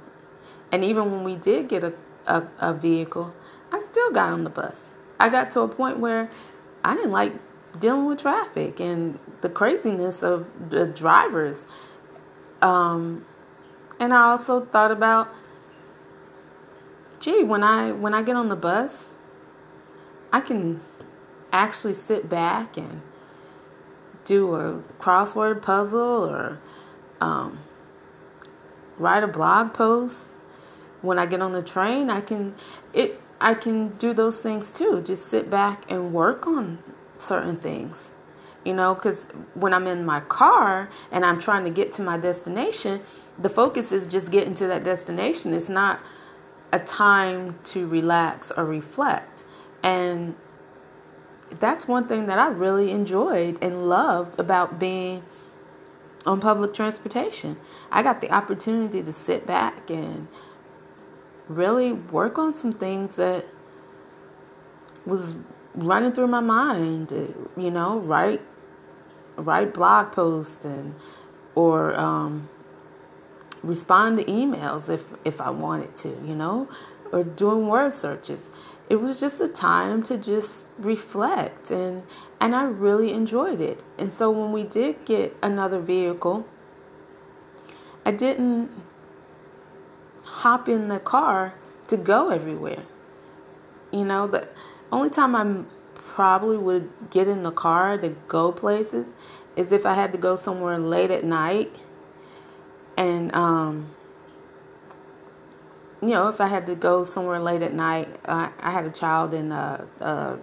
and 0.71 0.83
even 0.83 1.12
when 1.12 1.24
we 1.24 1.36
did 1.36 1.69
get 1.69 1.83
a, 1.83 1.93
a, 2.29 2.48
a 2.59 2.74
vehicle, 2.74 3.33
I 3.71 3.81
still 3.81 4.12
got 4.12 4.31
on 4.31 4.43
the 4.43 4.50
bus. 4.50 4.77
I 5.19 5.29
got 5.29 5.51
to 5.51 5.62
a 5.62 5.67
point 5.67 6.00
where 6.00 6.31
I 6.83 6.95
didn't 6.95 7.12
like 7.12 7.33
dealing 7.77 8.05
with 8.05 8.19
traffic 8.19 8.79
and 8.79 9.19
the 9.41 9.50
craziness 9.50 10.24
of 10.24 10.48
the 10.69 10.86
drivers. 10.86 11.65
Um, 12.62 13.25
and 14.00 14.13
I 14.13 14.24
also 14.24 14.65
thought 14.65 14.91
about, 14.91 15.29
gee, 17.19 17.43
when 17.43 17.63
I 17.63 17.91
when 17.91 18.13
I 18.13 18.21
get 18.21 18.36
on 18.36 18.50
the 18.50 18.55
bus, 18.55 19.05
I 20.31 20.39
can 20.39 20.81
actually 21.51 21.93
sit 21.95 22.29
back 22.29 22.77
and 22.77 23.01
do 24.24 24.55
a 24.55 24.81
crossword 25.00 25.62
puzzle 25.62 26.29
or 26.29 26.59
um, 27.19 27.59
write 28.98 29.24
a 29.24 29.27
blog 29.27 29.74
post. 29.74 30.15
When 31.01 31.18
I 31.18 31.25
get 31.25 31.41
on 31.41 31.53
the 31.53 31.62
train, 31.62 32.10
I 32.10 32.22
can 32.22 32.56
it 32.94 33.22
I 33.41 33.53
can 33.53 33.89
do 33.98 34.13
those 34.13 34.38
things 34.38 34.72
too. 34.72 35.01
Just 35.06 35.29
sit 35.29 35.50
back 35.50 35.89
and 35.89 36.13
work 36.13 36.46
on 36.48 36.79
certain 37.20 37.58
things. 37.58 37.96
You 38.65 38.74
know, 38.74 38.94
because 38.94 39.18
when 39.53 39.74
I'm 39.74 39.88
in 39.88 40.06
my 40.06 40.20
car 40.20 40.89
and 41.12 41.25
I'm 41.25 41.39
trying 41.39 41.63
to 41.63 41.70
get 41.70 41.94
to 41.94 42.01
my 42.01 42.18
destination, 42.18 43.01
the 43.38 43.50
focus 43.50 43.91
is 43.91 44.06
just 44.06 44.32
getting 44.32 44.53
to 44.56 44.68
that 44.68 44.84
destination. 44.84 45.53
It's 45.53 45.70
not 45.70 46.01
a 46.72 46.79
time 46.79 47.58
to 47.63 47.88
relax 47.88 48.51
or 48.51 48.65
reflect. 48.65 49.46
And 49.82 50.36
that's 51.60 51.88
one 51.88 52.08
thing 52.08 52.27
that 52.27 52.38
I 52.38 52.48
really 52.48 52.91
enjoyed 52.91 53.58
and 53.62 53.88
loved 53.88 54.39
about 54.39 54.77
being 54.77 55.24
on 56.25 56.41
public 56.41 56.74
transportation. 56.74 57.58
I 57.91 58.03
got 58.03 58.22
the 58.22 58.32
opportunity 58.32 59.01
to 59.01 59.13
sit 59.13 59.48
back 59.48 59.89
and 59.89 60.27
really 61.50 61.91
work 61.91 62.38
on 62.38 62.53
some 62.53 62.72
things 62.72 63.15
that 63.15 63.46
was 65.06 65.36
running 65.74 66.12
through 66.12 66.27
my 66.27 66.39
mind, 66.39 67.12
you 67.58 67.72
know, 67.72 68.00
write 68.00 68.41
write 69.36 69.74
blog 69.74 70.12
posts 70.12 70.65
and 70.65 70.96
or 71.56 71.96
um, 71.96 72.50
respond 73.63 74.18
to 74.18 74.24
emails 74.25 74.89
if 74.89 75.03
if 75.25 75.41
I 75.41 75.50
wanted 75.50 75.96
to, 75.98 76.10
you 76.25 76.36
know, 76.36 76.70
or 77.12 77.24
doing 77.24 77.68
word 77.68 77.94
searches. 77.94 78.50
It 78.89 79.01
was 79.01 79.20
just 79.20 79.39
a 79.39 79.48
time 79.48 80.01
to 80.03 80.18
just 80.18 80.65
reflect 80.77 81.72
and 81.72 82.03
and 82.39 82.56
I 82.56 82.63
really 82.63 83.12
enjoyed 83.12 83.60
it. 83.60 83.82
And 83.98 84.12
so 84.13 84.32
when 84.32 84.51
we 84.51 84.63
did 84.63 85.06
get 85.06 85.36
another 85.41 85.79
vehicle, 85.79 86.46
I 88.06 88.12
didn't 88.12 88.72
hop 90.29 90.69
in 90.69 90.88
the 90.88 91.00
car 91.00 91.53
to 91.88 91.98
go 91.98 92.29
everywhere. 92.29 92.83
You 93.91 94.05
know, 94.05 94.27
the 94.27 94.48
only 94.91 95.09
time 95.09 95.36
I 95.36 95.63
probably 95.95 96.57
would 96.57 96.89
get 97.09 97.27
in 97.27 97.43
the 97.43 97.51
car 97.51 97.98
to 97.98 98.09
go 98.27 98.51
places 98.51 99.07
is 99.55 99.71
if 99.71 99.86
I 99.86 99.93
had 99.93 100.12
to 100.12 100.17
go 100.17 100.36
somewhere 100.36 100.77
late 100.77 101.12
at 101.12 101.24
night. 101.24 101.75
And 102.98 103.33
um 103.33 103.89
you 106.01 106.09
know 106.09 106.27
if 106.27 106.39
I 106.39 106.48
had 106.48 106.65
to 106.67 106.75
go 106.75 107.03
somewhere 107.03 107.39
late 107.39 107.62
at 107.62 107.74
night 107.74 108.07
uh, 108.25 108.50
I 108.59 108.71
had 108.71 108.86
a 108.86 108.89
child 108.89 109.33
in 109.33 109.51
a, 109.51 109.86
a, 110.00 110.38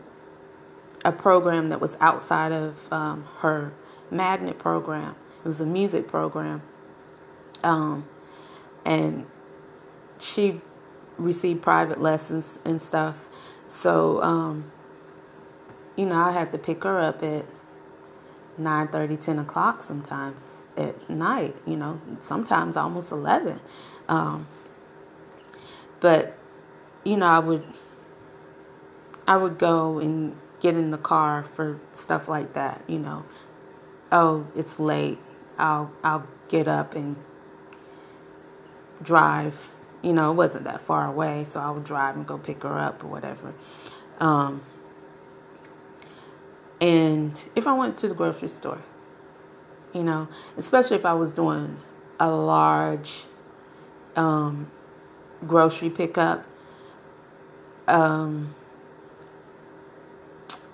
a 1.04 1.12
program 1.12 1.70
that 1.70 1.80
was 1.80 1.96
outside 2.00 2.52
of 2.52 2.74
um, 2.92 3.26
her 3.38 3.72
magnet 4.10 4.58
program. 4.58 5.14
It 5.44 5.48
was 5.48 5.60
a 5.60 5.66
music 5.66 6.08
program. 6.08 6.62
Um, 7.62 8.06
and 8.84 9.26
she 10.18 10.60
received 11.18 11.62
private 11.62 12.00
lessons 12.00 12.58
and 12.64 12.80
stuff 12.80 13.16
so, 13.68 14.22
um, 14.22 14.70
you 15.96 16.06
know, 16.06 16.16
I 16.16 16.32
have 16.32 16.52
to 16.52 16.58
pick 16.58 16.84
her 16.84 16.98
up 16.98 17.22
at 17.22 17.44
9 18.58 18.88
30, 18.88 19.16
10 19.16 19.38
o'clock 19.38 19.82
sometimes 19.82 20.40
at 20.76 21.08
night, 21.10 21.56
you 21.66 21.76
know, 21.76 22.00
sometimes 22.22 22.76
almost 22.76 23.10
11. 23.10 23.60
Um, 24.08 24.46
but, 26.00 26.36
you 27.04 27.16
know, 27.16 27.26
I 27.26 27.38
would 27.38 27.64
I 29.26 29.36
would 29.36 29.58
go 29.58 29.98
and 29.98 30.36
get 30.60 30.74
in 30.74 30.90
the 30.90 30.98
car 30.98 31.44
for 31.54 31.80
stuff 31.92 32.28
like 32.28 32.54
that, 32.54 32.82
you 32.86 32.98
know. 32.98 33.24
Oh, 34.12 34.46
it's 34.54 34.78
late. 34.78 35.18
I'll 35.58 35.92
I'll 36.04 36.26
get 36.48 36.68
up 36.68 36.94
and 36.94 37.16
drive. 39.02 39.68
You 40.06 40.12
know, 40.12 40.30
it 40.30 40.34
wasn't 40.34 40.62
that 40.62 40.82
far 40.82 41.04
away, 41.04 41.44
so 41.44 41.58
I 41.58 41.68
would 41.68 41.82
drive 41.82 42.14
and 42.14 42.24
go 42.24 42.38
pick 42.38 42.62
her 42.62 42.78
up 42.78 43.02
or 43.02 43.08
whatever. 43.08 43.52
Um, 44.20 44.62
and 46.80 47.42
if 47.56 47.66
I 47.66 47.72
went 47.72 47.98
to 47.98 48.08
the 48.08 48.14
grocery 48.14 48.46
store, 48.46 48.78
you 49.92 50.04
know, 50.04 50.28
especially 50.56 50.96
if 50.96 51.04
I 51.04 51.14
was 51.14 51.32
doing 51.32 51.78
a 52.20 52.30
large 52.30 53.24
um, 54.14 54.70
grocery 55.44 55.90
pickup, 55.90 56.44
um, 57.88 58.54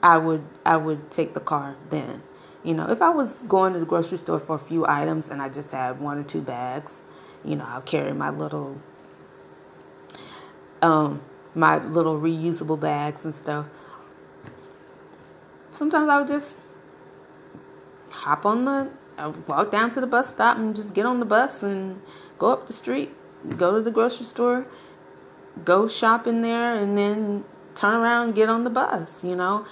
I 0.02 0.18
would 0.18 0.44
I 0.66 0.76
would 0.76 1.10
take 1.10 1.32
the 1.32 1.40
car 1.40 1.76
then. 1.88 2.22
You 2.62 2.74
know, 2.74 2.90
if 2.90 3.00
I 3.00 3.08
was 3.08 3.32
going 3.48 3.72
to 3.72 3.78
the 3.78 3.86
grocery 3.86 4.18
store 4.18 4.40
for 4.40 4.56
a 4.56 4.58
few 4.58 4.86
items 4.86 5.30
and 5.30 5.40
I 5.40 5.48
just 5.48 5.70
had 5.70 6.02
one 6.02 6.18
or 6.18 6.22
two 6.22 6.42
bags, 6.42 7.00
you 7.42 7.56
know, 7.56 7.64
I'll 7.66 7.80
carry 7.80 8.12
my 8.12 8.28
little 8.28 8.76
um 10.82 11.22
my 11.54 11.82
little 11.84 12.18
reusable 12.18 12.78
bags 12.78 13.24
and 13.24 13.34
stuff. 13.34 13.66
Sometimes 15.70 16.08
I 16.08 16.18
would 16.18 16.28
just 16.28 16.56
hop 18.10 18.44
on 18.44 18.64
the 18.64 18.90
I 19.16 19.26
would 19.26 19.46
walk 19.46 19.70
down 19.70 19.90
to 19.90 20.00
the 20.00 20.06
bus 20.06 20.30
stop 20.30 20.56
and 20.56 20.74
just 20.74 20.94
get 20.94 21.06
on 21.06 21.20
the 21.20 21.26
bus 21.26 21.62
and 21.62 22.00
go 22.38 22.50
up 22.50 22.66
the 22.66 22.72
street, 22.72 23.14
go 23.56 23.76
to 23.76 23.82
the 23.82 23.90
grocery 23.90 24.24
store, 24.26 24.66
go 25.64 25.86
shop 25.86 26.26
in 26.26 26.42
there 26.42 26.74
and 26.74 26.96
then 26.96 27.44
turn 27.74 27.94
around 27.94 28.26
and 28.26 28.34
get 28.34 28.48
on 28.48 28.64
the 28.64 28.70
bus, 28.70 29.22
you 29.22 29.36
know. 29.36 29.66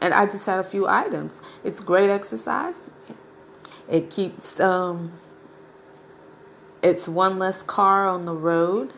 And 0.00 0.14
I 0.14 0.26
just 0.26 0.46
had 0.46 0.58
a 0.58 0.64
few 0.64 0.86
items. 0.86 1.34
It's 1.62 1.80
great 1.80 2.08
exercise. 2.08 2.74
It 3.88 4.10
keeps 4.10 4.58
um, 4.60 5.12
it's 6.82 7.06
one 7.06 7.38
less 7.38 7.62
car 7.62 8.08
on 8.08 8.24
the 8.24 8.34
road, 8.34 8.92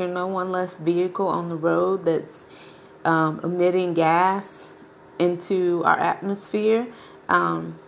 you 0.00 0.08
know, 0.08 0.26
one 0.26 0.50
less 0.50 0.76
vehicle 0.76 1.28
on 1.28 1.48
the 1.48 1.56
road 1.56 2.04
that's 2.04 2.38
um, 3.04 3.40
emitting 3.44 3.94
gas 3.94 4.48
into 5.18 5.82
our 5.84 5.98
atmosphere. 5.98 6.88
Um, 7.28 7.78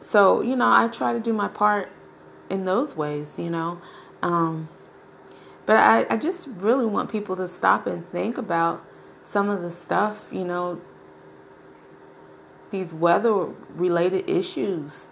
so 0.00 0.42
you 0.42 0.54
know, 0.54 0.70
I 0.70 0.88
try 0.88 1.12
to 1.12 1.20
do 1.20 1.32
my 1.32 1.48
part 1.48 1.88
in 2.48 2.64
those 2.64 2.96
ways, 2.96 3.34
you 3.38 3.50
know. 3.50 3.80
Um, 4.22 4.68
but 5.64 5.76
I, 5.76 6.06
I 6.08 6.16
just 6.16 6.46
really 6.58 6.86
want 6.86 7.10
people 7.10 7.36
to 7.36 7.48
stop 7.48 7.86
and 7.86 8.08
think 8.10 8.38
about 8.38 8.84
some 9.24 9.50
of 9.50 9.62
the 9.62 9.70
stuff, 9.70 10.26
you 10.30 10.44
know, 10.44 10.80
these 12.70 12.94
weather 12.94 13.32
related 13.74 14.28
issues 14.30 15.08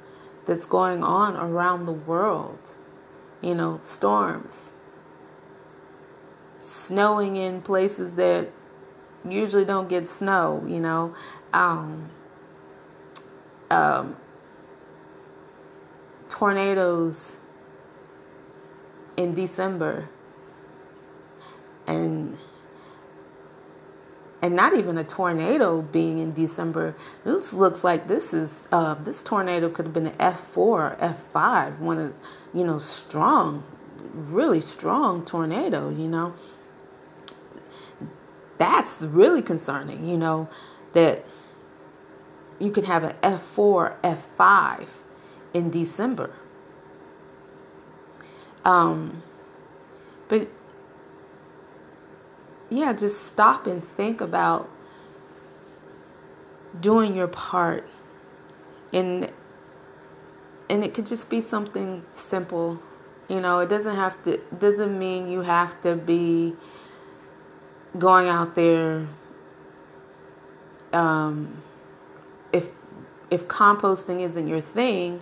that's 0.46 0.66
going 0.66 1.02
on 1.02 1.36
around 1.36 1.86
the 1.86 1.92
world. 1.92 2.58
You 3.40 3.54
know, 3.54 3.78
storms, 3.82 4.63
snowing 6.86 7.36
in 7.36 7.62
places 7.62 8.12
that 8.14 8.50
usually 9.28 9.64
don't 9.64 9.88
get 9.88 10.10
snow, 10.10 10.64
you 10.66 10.80
know, 10.80 11.14
um, 11.52 12.10
um, 13.70 14.16
tornadoes 16.28 17.32
in 19.16 19.34
December 19.34 20.08
and 21.86 22.36
and 24.42 24.54
not 24.54 24.76
even 24.76 24.98
a 24.98 25.04
tornado 25.04 25.80
being 25.80 26.18
in 26.18 26.34
December. 26.34 26.94
This 27.24 27.54
looks 27.54 27.82
like 27.82 28.08
this 28.08 28.34
is 28.34 28.50
uh, 28.70 28.92
this 28.92 29.22
tornado 29.22 29.70
could 29.70 29.86
have 29.86 29.94
been 29.94 30.08
an 30.08 30.16
F 30.18 30.40
four, 30.48 30.96
F 31.00 31.24
five, 31.32 31.80
one 31.80 31.98
of 31.98 32.12
you 32.52 32.62
know 32.62 32.78
strong, 32.78 33.64
really 34.12 34.60
strong 34.60 35.24
tornado. 35.24 35.88
You 35.88 36.08
know, 36.08 36.34
that's 38.58 39.00
really 39.02 39.42
concerning. 39.42 40.06
You 40.06 40.16
know 40.16 40.48
that 40.92 41.24
you 42.58 42.70
could 42.70 42.84
have 42.84 43.04
an 43.04 43.16
F 43.22 43.42
four, 43.42 43.96
F 44.02 44.26
five 44.36 44.88
in 45.52 45.70
December. 45.70 46.30
Um, 48.64 49.22
but 50.28 50.48
yeah, 52.70 52.92
just 52.92 53.22
stop 53.24 53.66
and 53.66 53.82
think 53.82 54.20
about 54.20 54.70
doing 56.80 57.14
your 57.14 57.28
part. 57.28 57.86
And 58.92 59.30
and 60.70 60.82
it 60.82 60.94
could 60.94 61.06
just 61.06 61.28
be 61.28 61.40
something 61.40 62.04
simple. 62.14 62.80
You 63.28 63.40
know, 63.40 63.58
it 63.60 63.68
doesn't 63.68 63.96
have 63.96 64.22
to 64.24 64.40
doesn't 64.58 64.98
mean 64.98 65.28
you 65.28 65.42
have 65.42 65.80
to 65.82 65.94
be 65.96 66.56
going 67.98 68.28
out 68.28 68.54
there 68.54 69.08
um 70.92 71.62
if 72.52 72.66
if 73.30 73.46
composting 73.48 74.20
isn't 74.20 74.46
your 74.46 74.60
thing, 74.60 75.20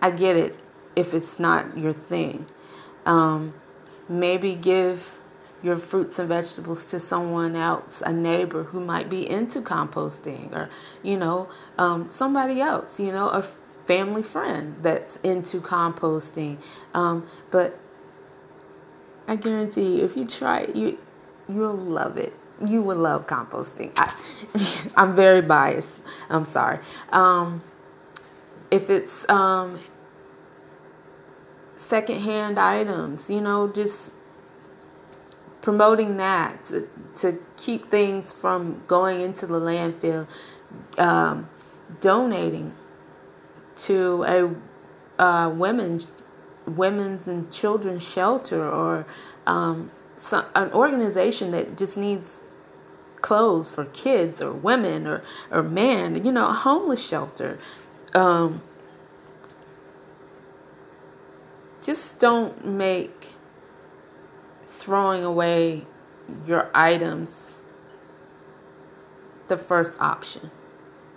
I 0.00 0.10
get 0.10 0.36
it 0.36 0.58
if 0.96 1.12
it's 1.14 1.38
not 1.38 1.76
your 1.76 1.92
thing. 1.92 2.46
Um 3.06 3.54
maybe 4.08 4.54
give 4.54 5.12
your 5.62 5.78
fruits 5.78 6.18
and 6.18 6.28
vegetables 6.28 6.84
to 6.86 6.98
someone 6.98 7.54
else, 7.54 8.02
a 8.04 8.12
neighbor 8.12 8.64
who 8.64 8.80
might 8.80 9.10
be 9.10 9.28
into 9.28 9.60
composting, 9.60 10.52
or, 10.52 10.70
you 11.02 11.16
know, 11.16 11.48
um, 11.76 12.08
somebody 12.10 12.60
else, 12.60 12.98
you 12.98 13.12
know, 13.12 13.28
a 13.28 13.44
family 13.86 14.22
friend 14.22 14.76
that's 14.82 15.16
into 15.22 15.60
composting. 15.60 16.56
Um, 16.94 17.26
but 17.50 17.78
I 19.28 19.36
guarantee 19.36 19.98
you, 19.98 20.04
if 20.04 20.16
you 20.16 20.26
try 20.26 20.66
you, 20.74 20.98
you'll 21.54 21.76
love 21.76 22.16
it. 22.16 22.34
You 22.64 22.82
will 22.82 22.98
love 22.98 23.26
composting. 23.26 23.92
I, 23.96 24.12
I'm 24.96 25.14
very 25.14 25.40
biased. 25.42 26.00
I'm 26.28 26.44
sorry. 26.44 26.80
Um, 27.10 27.62
if 28.70 28.90
it's 28.90 29.28
um, 29.28 29.80
secondhand 31.76 32.58
items, 32.58 33.28
you 33.28 33.40
know, 33.40 33.68
just 33.68 34.12
promoting 35.60 36.16
that 36.18 36.64
to, 36.66 36.88
to 37.18 37.42
keep 37.56 37.90
things 37.90 38.32
from 38.32 38.82
going 38.86 39.20
into 39.20 39.46
the 39.46 39.60
landfill, 39.60 40.26
um, 40.98 41.48
donating 42.00 42.74
to 43.76 44.24
a 45.18 45.22
uh, 45.22 45.48
women's 45.50 46.08
women's 46.66 47.26
and 47.26 47.50
children's 47.50 48.02
shelter 48.02 48.68
or 48.68 49.06
um, 49.46 49.90
some, 50.28 50.44
an 50.54 50.70
organization 50.72 51.50
that 51.52 51.76
just 51.76 51.96
needs 51.96 52.42
clothes 53.20 53.70
for 53.70 53.84
kids 53.86 54.40
or 54.40 54.52
women 54.52 55.06
or 55.06 55.22
or 55.50 55.62
men, 55.62 56.24
you 56.24 56.32
know, 56.32 56.48
a 56.48 56.52
homeless 56.52 57.04
shelter. 57.06 57.58
Um, 58.14 58.62
just 61.82 62.18
don't 62.18 62.64
make 62.66 63.28
throwing 64.66 65.24
away 65.24 65.86
your 66.46 66.70
items 66.74 67.30
the 69.48 69.56
first 69.56 69.92
option. 70.00 70.50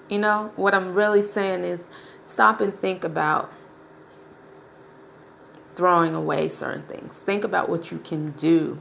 You 0.10 0.20
know, 0.20 0.52
what 0.56 0.74
I'm 0.74 0.94
really 0.94 1.22
saying 1.22 1.64
is 1.64 1.80
stop 2.26 2.62
and 2.62 2.78
think 2.78 3.04
about 3.04 3.52
throwing 5.76 6.14
away 6.14 6.50
certain 6.50 6.84
things. 6.84 7.14
Think 7.26 7.44
about 7.44 7.70
what 7.70 7.92
you 7.92 8.00
can 8.00 8.32
do 8.32 8.80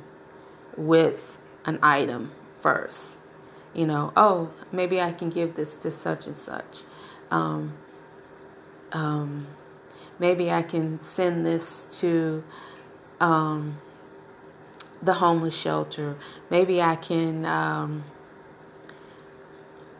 with 0.77 1.39
an 1.65 1.79
item 1.83 2.33
first. 2.61 2.99
You 3.75 3.87
know, 3.87 4.13
oh, 4.17 4.51
maybe 4.71 5.01
I 5.01 5.13
can 5.13 5.31
give 5.31 5.57
this 5.57 5.75
to 5.77 5.91
such 5.91 6.27
and 6.27 6.37
such. 6.37 6.83
Um, 7.31 7.75
um, 8.93 9.47
maybe 10.19 10.51
I 10.51 10.63
can 10.63 11.03
send 11.03 11.47
this 11.47 11.87
to 12.01 12.45
um, 13.21 13.79
the 15.03 15.15
homeless 15.15 15.55
shelter. 15.55 16.17
Maybe 16.51 16.83
I 16.83 16.97
can 16.97 17.47
um, 17.47 18.05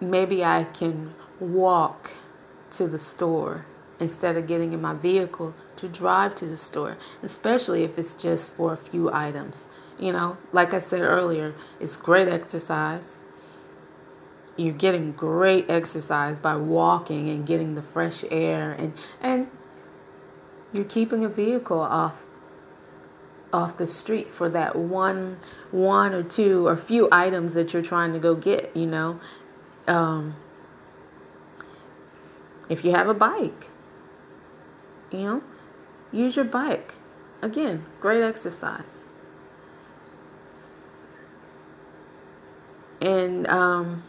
maybe 0.01 0.45
I 0.45 0.65
can 0.65 1.15
walk 1.41 2.13
to 2.73 2.87
the 2.87 2.99
store 2.99 3.65
instead 3.99 4.37
of 4.37 4.47
getting 4.47 4.73
in 4.73 4.81
my 4.81 4.95
vehicle 4.95 5.55
to 5.77 5.89
drive 5.89 6.35
to 6.37 6.47
the 6.47 6.57
store, 6.57 6.97
especially 7.23 7.85
if 7.85 7.99
it's 7.99 8.15
just 8.15 8.55
for 8.55 8.73
a 8.73 8.77
few 8.77 9.13
items. 9.13 9.57
You 9.99 10.13
know, 10.13 10.37
like 10.53 10.75
I 10.75 10.79
said 10.79 11.01
earlier, 11.01 11.55
it's 11.79 11.97
great 11.97 12.29
exercise. 12.29 13.09
You're 14.57 14.73
getting 14.75 15.13
great 15.13 15.69
exercise 15.71 16.41
by 16.41 16.57
walking 16.57 17.29
and 17.29 17.47
getting 17.47 17.75
the 17.75 17.83
fresh 17.83 18.25
air 18.31 18.73
and 18.73 18.93
and 19.21 19.49
you're 20.73 20.85
keeping 20.85 21.25
a 21.25 21.29
vehicle 21.29 21.81
off 21.81 22.15
off 23.53 23.77
the 23.77 23.87
street 23.87 24.31
for 24.31 24.49
that 24.49 24.77
one 24.77 25.39
one 25.71 26.13
or 26.15 26.23
two 26.23 26.67
or 26.67 26.77
few 26.77 27.09
items 27.13 27.55
that 27.55 27.73
you're 27.73 27.83
trying 27.83 28.13
to 28.13 28.19
go 28.19 28.35
get 28.35 28.75
you 28.77 28.87
know? 28.87 29.21
Um, 29.87 30.37
if 32.69 32.85
you 32.85 32.93
have 32.93 33.09
a 33.09 33.15
bike 33.15 33.69
you 35.11 35.21
know 35.21 35.43
use 36.11 36.37
your 36.37 36.45
bike. 36.45 36.95
Again 37.41 37.87
great 38.01 38.23
exercise 38.23 39.02
and 43.03 43.49
um, 43.49 44.03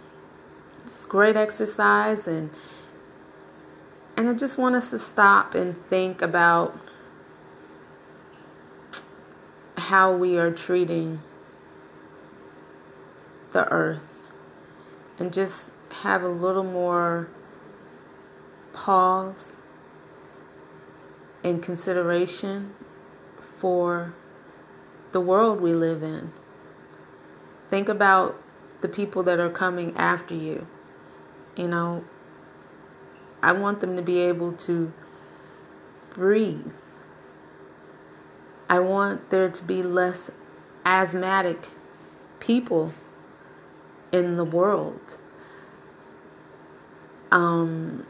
just 0.86 1.10
great 1.10 1.36
exercise 1.36 2.28
and 2.28 2.52
and 4.16 4.30
I 4.30 4.34
just 4.34 4.60
want 4.60 4.76
us 4.76 4.92
to 4.92 5.00
stop 5.00 5.56
and 5.56 5.76
think 5.88 6.22
about 6.22 6.78
how 9.76 10.16
we 10.16 10.38
are 10.38 10.52
treating 10.52 11.20
the 13.54 13.68
earth 13.70 14.04
and 15.18 15.34
just 15.34 15.72
have 15.90 16.22
a 16.22 16.28
little 16.28 16.64
more 16.64 17.28
pause 18.74 19.54
and 21.44 21.62
consideration 21.64 22.76
for 23.58 24.14
the 25.12 25.20
world 25.20 25.60
we 25.60 25.74
live 25.74 26.04
in. 26.04 26.32
Think 27.72 27.90
about 27.90 28.43
the 28.84 28.88
people 28.88 29.24
that 29.24 29.40
are 29.40 29.50
coming 29.50 29.98
after 29.98 30.36
you. 30.36 30.68
You 31.56 31.68
know, 31.68 32.04
I 33.42 33.52
want 33.54 33.82
them 33.82 33.96
to 33.96 34.04
be 34.04 34.20
able 34.20 34.54
to 34.54 34.94
breathe 36.12 36.72
I 38.74 38.80
want 38.80 39.30
there 39.30 39.50
to 39.50 39.64
be 39.64 39.84
less 39.84 40.32
asthmatic 40.84 41.70
people 42.40 42.92
in 44.12 44.36
the 44.36 44.44
world. 44.44 45.20
Um, 47.32 48.08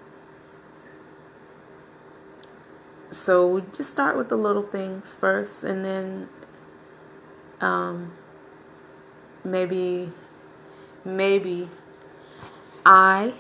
so 3.11 3.45
we 3.47 3.63
just 3.73 3.89
start 3.89 4.15
with 4.15 4.29
the 4.29 4.37
little 4.37 4.63
things 4.63 5.17
first, 5.19 5.65
and 5.65 5.83
then 5.83 6.29
um, 7.59 8.13
maybe, 9.43 10.13
maybe 11.05 11.69
I 12.85 13.33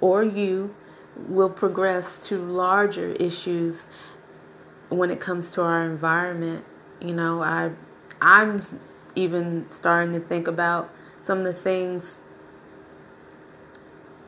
or 0.00 0.22
you 0.22 0.74
will 1.16 1.50
progress 1.50 2.26
to 2.28 2.38
larger 2.38 3.10
issues 3.12 3.84
when 4.88 5.10
it 5.10 5.20
comes 5.20 5.50
to 5.52 5.62
our 5.62 5.84
environment. 5.84 6.64
You 7.00 7.14
know, 7.14 7.42
I 7.42 7.72
I'm 8.20 8.62
even 9.14 9.66
starting 9.70 10.12
to 10.14 10.20
think 10.20 10.46
about 10.46 10.90
some 11.22 11.38
of 11.38 11.44
the 11.44 11.54
things 11.54 12.16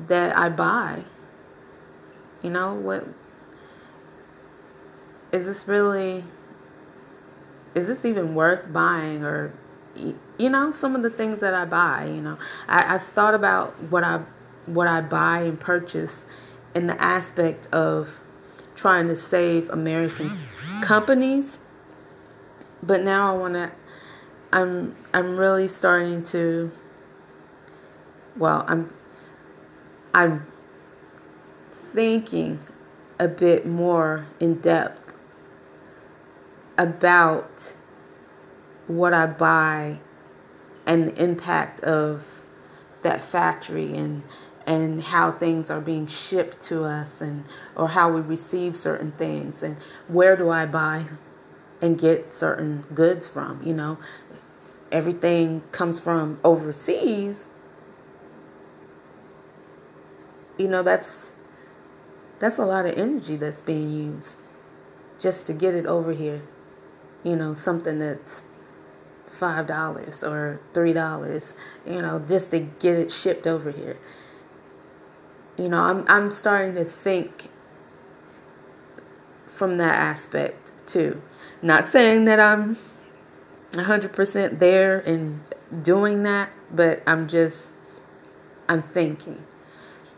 that 0.06 0.36
I 0.36 0.48
buy. 0.48 1.04
You 2.42 2.50
know, 2.50 2.74
what 2.74 3.06
is 5.32 5.46
this 5.46 5.66
really 5.66 6.24
is 7.74 7.88
this 7.88 8.04
even 8.04 8.34
worth 8.34 8.72
buying 8.72 9.24
or 9.24 9.52
you 9.96 10.50
know 10.50 10.70
some 10.70 10.96
of 10.96 11.02
the 11.02 11.10
things 11.10 11.40
that 11.40 11.54
I 11.54 11.64
buy, 11.64 12.06
you 12.06 12.20
know. 12.20 12.38
I, 12.68 12.94
I've 12.94 13.04
thought 13.04 13.34
about 13.34 13.80
what 13.84 14.04
I 14.04 14.22
what 14.66 14.88
I 14.88 15.00
buy 15.00 15.42
and 15.42 15.58
purchase 15.58 16.24
in 16.74 16.86
the 16.86 17.00
aspect 17.00 17.66
of 17.72 18.18
trying 18.74 19.08
to 19.08 19.16
save 19.16 19.70
American 19.70 20.30
companies. 20.82 21.58
But 22.82 23.02
now 23.02 23.34
I 23.34 23.38
want 23.38 23.54
to 23.54 23.72
I'm 24.52 24.96
I'm 25.12 25.36
really 25.36 25.68
starting 25.68 26.22
to 26.24 26.70
well, 28.36 28.64
I'm 28.66 28.92
I'm 30.12 30.46
thinking 31.94 32.60
a 33.18 33.28
bit 33.28 33.66
more 33.66 34.26
in 34.40 34.60
depth 34.60 35.12
about 36.76 37.72
what 38.86 39.14
I 39.14 39.26
buy 39.26 40.00
and 40.86 41.08
the 41.08 41.22
impact 41.22 41.80
of 41.80 42.24
that 43.02 43.22
factory 43.22 43.96
and 43.96 44.22
and 44.66 45.02
how 45.02 45.30
things 45.30 45.68
are 45.68 45.80
being 45.80 46.06
shipped 46.06 46.62
to 46.62 46.84
us 46.84 47.20
and 47.20 47.44
or 47.76 47.88
how 47.88 48.10
we 48.10 48.20
receive 48.20 48.76
certain 48.76 49.12
things 49.12 49.62
and 49.62 49.76
where 50.08 50.36
do 50.36 50.48
I 50.50 50.64
buy 50.64 51.04
and 51.82 51.98
get 51.98 52.34
certain 52.34 52.84
goods 52.94 53.28
from 53.28 53.62
you 53.64 53.74
know? 53.74 53.98
Everything 54.92 55.62
comes 55.72 55.98
from 55.98 56.38
overseas. 56.44 57.44
You 60.56 60.68
know 60.68 60.82
that's 60.82 61.30
that's 62.38 62.58
a 62.58 62.64
lot 62.64 62.86
of 62.86 62.96
energy 62.96 63.36
that's 63.36 63.62
being 63.62 63.90
used 63.90 64.36
just 65.18 65.46
to 65.46 65.52
get 65.52 65.74
it 65.74 65.86
over 65.86 66.12
here 66.12 66.42
you 67.24 67.34
know 67.34 67.54
something 67.54 67.98
that's 67.98 68.42
five 69.44 69.66
dollars 69.66 70.24
or 70.24 70.60
three 70.74 70.92
dollars 70.92 71.54
you 71.86 72.00
know 72.00 72.18
just 72.32 72.50
to 72.50 72.60
get 72.84 72.94
it 72.98 73.10
shipped 73.12 73.46
over 73.46 73.70
here 73.70 73.98
you 75.56 75.68
know, 75.68 75.80
I'm 75.80 76.04
I'm 76.08 76.30
starting 76.32 76.74
to 76.74 76.84
think 76.84 77.48
from 79.46 79.76
that 79.76 79.94
aspect 79.94 80.72
too. 80.86 81.22
Not 81.62 81.90
saying 81.92 82.24
that 82.24 82.40
I'm 82.40 82.76
100% 83.72 84.58
there 84.58 84.98
and 85.00 85.40
doing 85.82 86.22
that, 86.24 86.50
but 86.70 87.02
I'm 87.06 87.28
just 87.28 87.68
I'm 88.68 88.82
thinking. 88.82 89.44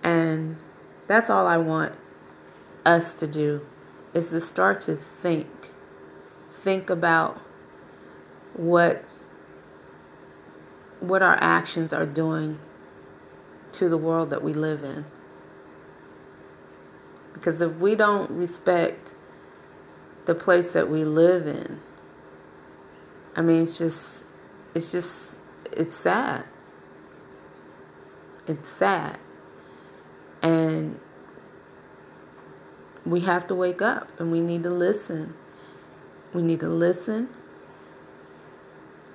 And 0.03 0.57
that's 1.07 1.29
all 1.29 1.47
I 1.47 1.59
want 1.59 1.95
us 2.85 3.15
to 3.15 3.27
do 3.27 3.67
is 4.15 4.31
to 4.31 4.41
start 4.41 4.81
to 4.83 4.97
think. 4.97 5.71
Think 6.51 6.89
about 6.89 7.41
what 8.55 9.05
what 11.01 11.23
our 11.23 11.37
actions 11.41 11.93
are 11.93 12.07
doing 12.07 12.59
to 13.73 13.89
the 13.89 13.99
world 13.99 14.31
that 14.31 14.43
we 14.43 14.53
live 14.53 14.83
in. 14.83 15.05
Because 17.35 17.61
if 17.61 17.75
we 17.77 17.95
don't 17.95 18.31
respect 18.31 19.15
the 20.25 20.35
place 20.35 20.67
that 20.73 20.91
we 20.91 21.05
live 21.05 21.47
in, 21.47 21.81
I 23.37 23.43
mean, 23.43 23.65
it's 23.65 23.79
just, 23.79 24.25
it's 24.75 24.91
just, 24.91 25.37
it's 25.71 25.95
sad. 25.95 26.45
It's 28.47 28.69
sad. 28.71 29.19
And 30.41 30.99
we 33.05 33.21
have 33.21 33.47
to 33.49 33.55
wake 33.55 33.83
up 33.83 34.19
and 34.19 34.33
we 34.33 34.41
need 34.41 34.63
to 34.63 34.71
listen. 34.71 35.35
We 36.33 36.43
need 36.43 36.61
to 36.61 36.69
listen 36.69 37.29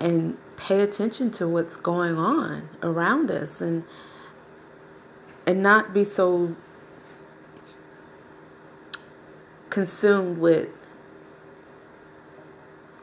and 0.02 0.38
pay 0.58 0.82
attention 0.82 1.30
to 1.30 1.48
what's 1.48 1.78
going 1.78 2.18
on 2.18 2.68
around 2.82 3.30
us 3.30 3.62
and 3.62 3.84
and 5.46 5.62
not 5.62 5.94
be 5.94 6.04
so 6.04 6.56
consumed 9.70 10.40
with 10.40 10.70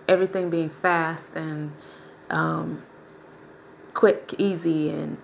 everything 0.09 0.51
being 0.51 0.71
fast 0.71 1.35
and 1.35 1.73
um, 2.31 2.83
quick, 3.95 4.35
easy, 4.39 4.91
and 4.91 5.19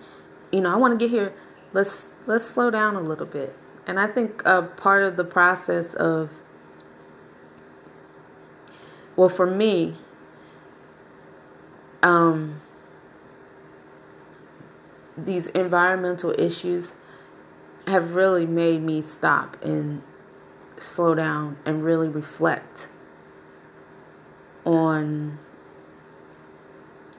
you 0.51 0.61
know, 0.61 0.71
I 0.71 0.75
want 0.75 0.97
to 0.97 0.97
get 0.97 1.09
here. 1.09 1.33
Let's 1.73 2.07
let's 2.25 2.45
slow 2.45 2.71
down 2.71 2.95
a 2.95 3.01
little 3.01 3.25
bit. 3.25 3.55
And 3.87 3.99
I 3.99 4.07
think 4.07 4.41
a 4.45 4.63
part 4.63 5.03
of 5.03 5.15
the 5.15 5.23
process 5.23 5.93
of, 5.93 6.31
well, 9.15 9.29
for 9.29 9.45
me, 9.45 9.95
um, 12.05 12.61
these 15.17 15.47
environmental 15.47 16.35
issues 16.37 16.93
have 17.87 18.13
really 18.13 18.45
made 18.45 18.83
me 18.83 19.01
stop 19.01 19.61
and 19.63 20.03
slow 20.77 21.15
down 21.15 21.57
and 21.65 21.83
really 21.83 22.07
reflect 22.07 22.89
on 24.65 25.39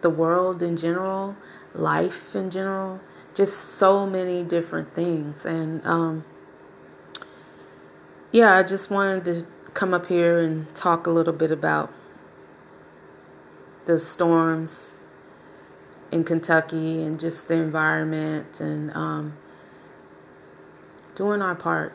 the 0.03 0.11
world 0.11 0.63
in 0.63 0.77
general, 0.77 1.35
life 1.75 2.37
in 2.37 2.49
general, 2.49 3.01
just 3.35 3.57
so 3.57 4.07
many 4.07 4.45
different 4.45 4.95
things. 4.95 5.45
And 5.45 5.85
um, 5.85 6.25
yeah, 8.31 8.57
I 8.57 8.63
just 8.63 8.89
wanted 8.89 9.25
to 9.25 9.47
come 9.75 9.93
up 9.93 10.07
here 10.07 10.39
and 10.39 10.73
talk 10.77 11.09
a 11.09 11.11
little 11.11 11.33
bit 11.33 11.51
about 11.51 11.93
the 13.87 13.99
storms 13.99 14.89
in 16.13 16.25
Kentucky 16.25 17.03
and 17.03 17.19
just 17.19 17.49
the 17.49 17.55
environment 17.55 18.61
and 18.61 18.91
um, 18.95 19.37
doing 21.15 21.43
our 21.43 21.55
part 21.55 21.93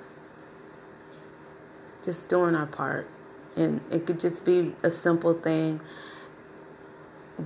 just 2.04 2.28
doing 2.30 2.56
our 2.56 2.66
part. 2.66 3.08
And 3.56 3.82
it 3.92 4.08
could 4.08 4.20
just 4.20 4.44
be 4.44 4.74
a 4.82 4.90
simple 4.90 5.34
thing 5.36 5.82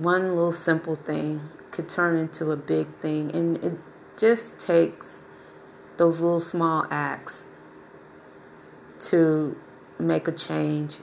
one 0.00 0.28
little 0.28 0.52
simple 0.52 0.96
thing 0.96 1.48
could 1.70 1.88
turn 1.88 2.16
into 2.16 2.50
a 2.50 2.56
big 2.56 2.86
thing. 3.00 3.34
And 3.34 3.56
it 3.64 3.78
just 4.16 4.58
takes 4.58 5.22
those 5.96 6.20
little 6.20 6.40
small 6.40 6.86
acts 6.90 7.44
to 9.02 9.56
make 9.98 10.28
a 10.28 10.32
change, 10.32 10.98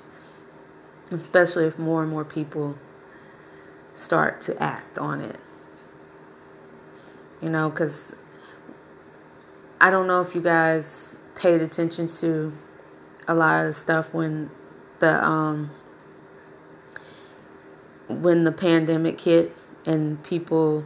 especially 1.12 1.65
if 1.65 1.79
more 1.79 2.03
and 2.03 2.12
more 2.12 2.25
people 2.25 2.77
start 3.93 4.41
to 4.41 4.62
act 4.62 4.97
on 4.97 5.21
it. 5.21 5.39
You 7.41 7.49
know, 7.49 7.69
because 7.69 8.13
I 9.79 9.91
don't 9.91 10.08
know 10.08 10.21
if 10.21 10.34
you 10.34 10.41
guys 10.41 11.15
paid 11.36 11.62
attention 11.62 12.08
to 12.08 12.53
a 13.27 13.34
lot 13.34 13.65
of 13.65 13.75
stuff 13.75 14.13
when 14.13 14.49
the 14.99 15.23
um 15.23 15.71
when 18.08 18.43
the 18.43 18.51
pandemic 18.51 19.19
hit 19.21 19.56
and 19.86 20.23
people 20.23 20.84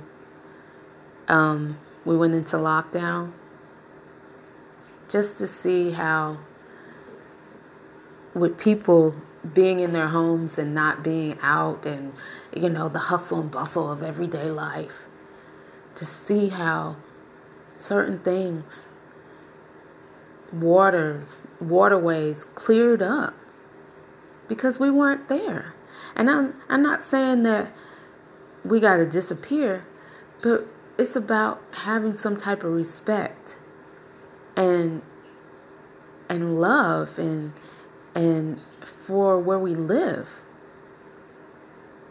um 1.27 1.77
we 2.05 2.15
went 2.15 2.33
into 2.33 2.55
lockdown 2.57 3.33
just 5.09 5.37
to 5.37 5.47
see 5.47 5.91
how 5.91 6.37
with 8.37 8.57
people 8.57 9.15
being 9.53 9.79
in 9.79 9.93
their 9.93 10.07
homes 10.07 10.57
and 10.57 10.73
not 10.73 11.03
being 11.03 11.37
out 11.41 11.85
and 11.85 12.13
you 12.55 12.69
know 12.69 12.89
the 12.89 12.99
hustle 12.99 13.41
and 13.41 13.51
bustle 13.51 13.91
of 13.91 14.03
everyday 14.03 14.49
life. 14.49 15.07
To 15.95 16.05
see 16.05 16.49
how 16.49 16.97
certain 17.73 18.19
things 18.19 18.85
waters 20.51 21.37
waterways 21.59 22.45
cleared 22.55 23.01
up 23.01 23.33
because 24.47 24.79
we 24.79 24.89
weren't 24.89 25.27
there. 25.27 25.73
And 26.15 26.29
i'm 26.29 26.55
i'm 26.69 26.81
not 26.81 27.03
saying 27.03 27.43
that 27.43 27.73
we 28.63 28.79
got 28.79 28.97
to 28.97 29.05
disappear 29.05 29.85
but 30.41 30.67
it's 30.97 31.15
about 31.15 31.61
having 31.71 32.13
some 32.13 32.37
type 32.37 32.63
of 32.63 32.71
respect 32.71 33.55
and 34.55 35.01
and 36.29 36.59
love 36.59 37.17
and 37.17 37.53
and 38.17 38.59
for 39.05 39.39
where 39.39 39.59
we 39.59 39.75
live. 39.75 40.27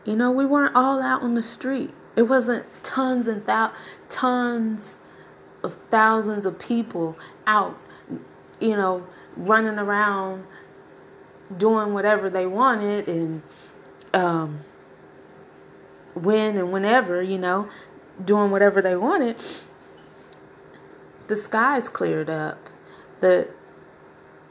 You 0.05 0.15
know, 0.15 0.31
we 0.31 0.47
weren't 0.47 0.75
all 0.77 1.03
out 1.03 1.23
on 1.23 1.35
the 1.35 1.43
street. 1.43 1.93
It 2.15 2.23
wasn't 2.23 2.65
tons 2.85 3.27
and 3.27 3.45
thou- 3.45 3.73
tons 4.09 4.99
of 5.65 5.77
thousands 5.91 6.47
of 6.47 6.61
people 6.61 7.19
out, 7.45 7.77
you 8.61 8.77
know, 8.77 9.05
running 9.37 9.81
around 9.81 10.47
doing 11.55 11.93
whatever 11.93 12.31
they 12.31 12.47
wanted 12.47 13.09
and 13.09 13.43
um, 14.15 14.61
when 16.15 16.57
and 16.57 16.73
whenever, 16.73 17.21
you 17.21 17.37
know, 17.37 17.69
doing 18.25 18.53
whatever 18.53 18.81
they 18.81 18.95
wanted. 18.95 19.37
The 21.27 21.37
skies 21.37 21.89
cleared 21.89 22.31
up. 22.31 22.71
The 23.21 23.49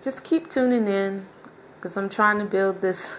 just 0.00 0.24
keep 0.24 0.50
tuning 0.50 0.88
in 0.88 1.26
because 1.76 1.96
I'm 1.96 2.08
trying 2.08 2.38
to 2.38 2.44
build 2.44 2.80
this 2.80 3.10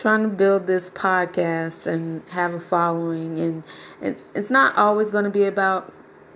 trying 0.00 0.22
to 0.22 0.28
build 0.28 0.66
this 0.66 0.88
podcast 0.88 1.86
and 1.86 2.22
have 2.30 2.54
a 2.54 2.60
following. 2.60 3.38
And, 3.38 3.64
and 4.00 4.16
it's 4.34 4.48
not 4.48 4.74
always 4.74 5.10
going 5.10 5.24
to 5.24 5.30
be 5.30 5.44
about 5.44 5.92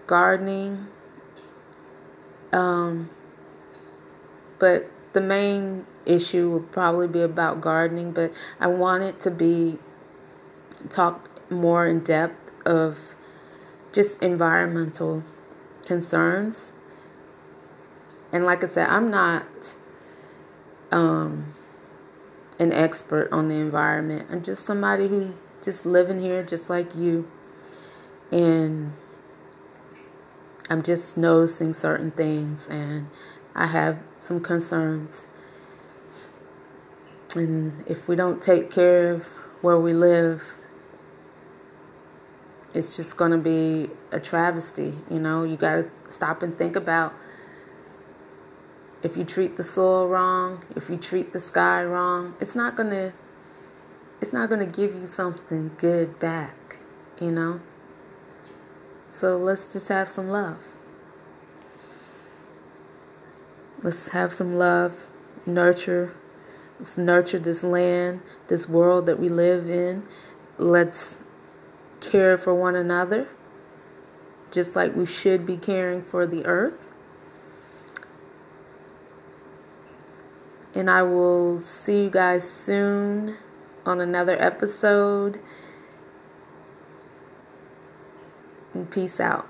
gardening. 0.06 0.88
Um, 2.52 3.08
but 4.58 4.90
the 5.14 5.22
main 5.22 5.86
issue 6.04 6.50
will 6.50 6.60
probably 6.60 7.08
be 7.08 7.22
about 7.22 7.62
gardening. 7.62 8.12
But 8.12 8.34
i 8.60 8.66
want 8.66 9.02
it 9.02 9.18
to 9.20 9.30
be 9.30 9.78
talk 10.90 11.30
more 11.50 11.86
in 11.86 12.00
depth 12.00 12.52
of 12.66 12.98
just 13.94 14.22
environmental 14.22 15.24
concerns. 15.86 16.70
And 18.30 18.44
like 18.44 18.62
i 18.62 18.68
said 18.68 18.88
i'm 18.88 19.10
not 19.10 19.74
um, 20.90 21.54
an 22.58 22.72
expert 22.72 23.28
on 23.32 23.48
the 23.48 23.56
environment. 23.56 24.28
I'm 24.30 24.42
just 24.42 24.64
somebody 24.64 25.08
who's 25.08 25.34
just 25.62 25.86
living 25.86 26.20
here 26.20 26.42
just 26.42 26.70
like 26.70 26.94
you. 26.94 27.30
And 28.30 28.92
I'm 30.68 30.82
just 30.82 31.16
noticing 31.16 31.74
certain 31.74 32.10
things 32.10 32.66
and 32.68 33.08
I 33.54 33.66
have 33.66 33.98
some 34.18 34.40
concerns. 34.40 35.24
And 37.34 37.84
if 37.86 38.08
we 38.08 38.16
don't 38.16 38.40
take 38.40 38.70
care 38.70 39.12
of 39.12 39.26
where 39.60 39.78
we 39.78 39.92
live, 39.92 40.54
it's 42.72 42.96
just 42.96 43.16
going 43.16 43.30
to 43.30 43.38
be 43.38 43.90
a 44.10 44.20
travesty. 44.20 44.94
You 45.10 45.18
know, 45.18 45.44
you 45.44 45.56
got 45.56 45.74
to 45.76 45.90
stop 46.08 46.42
and 46.42 46.54
think 46.56 46.76
about 46.76 47.14
if 49.04 49.18
you 49.18 49.22
treat 49.22 49.56
the 49.56 49.62
soil 49.62 50.08
wrong, 50.08 50.64
if 50.74 50.88
you 50.88 50.96
treat 50.96 51.34
the 51.34 51.38
sky 51.38 51.84
wrong, 51.84 52.34
it's 52.40 52.56
not 52.56 52.74
going 52.74 52.88
to 52.90 53.12
it's 54.20 54.32
not 54.32 54.48
going 54.48 54.66
to 54.66 54.80
give 54.80 54.94
you 54.94 55.04
something 55.04 55.72
good 55.76 56.18
back, 56.18 56.78
you 57.20 57.30
know? 57.30 57.60
So 59.18 59.36
let's 59.36 59.66
just 59.66 59.88
have 59.88 60.08
some 60.08 60.30
love. 60.30 60.58
Let's 63.82 64.08
have 64.08 64.32
some 64.32 64.54
love, 64.54 65.04
nurture, 65.44 66.14
let's 66.80 66.96
nurture 66.96 67.38
this 67.38 67.62
land, 67.62 68.22
this 68.48 68.66
world 68.66 69.04
that 69.04 69.20
we 69.20 69.28
live 69.28 69.68
in. 69.68 70.04
Let's 70.56 71.16
care 72.00 72.38
for 72.38 72.54
one 72.54 72.74
another, 72.74 73.28
just 74.50 74.74
like 74.74 74.96
we 74.96 75.04
should 75.04 75.44
be 75.44 75.58
caring 75.58 76.02
for 76.02 76.26
the 76.26 76.46
earth. 76.46 76.83
And 80.74 80.90
I 80.90 81.02
will 81.02 81.60
see 81.60 82.02
you 82.04 82.10
guys 82.10 82.48
soon 82.50 83.36
on 83.86 84.00
another 84.00 84.36
episode. 84.42 85.40
And 88.72 88.90
peace 88.90 89.20
out. 89.20 89.48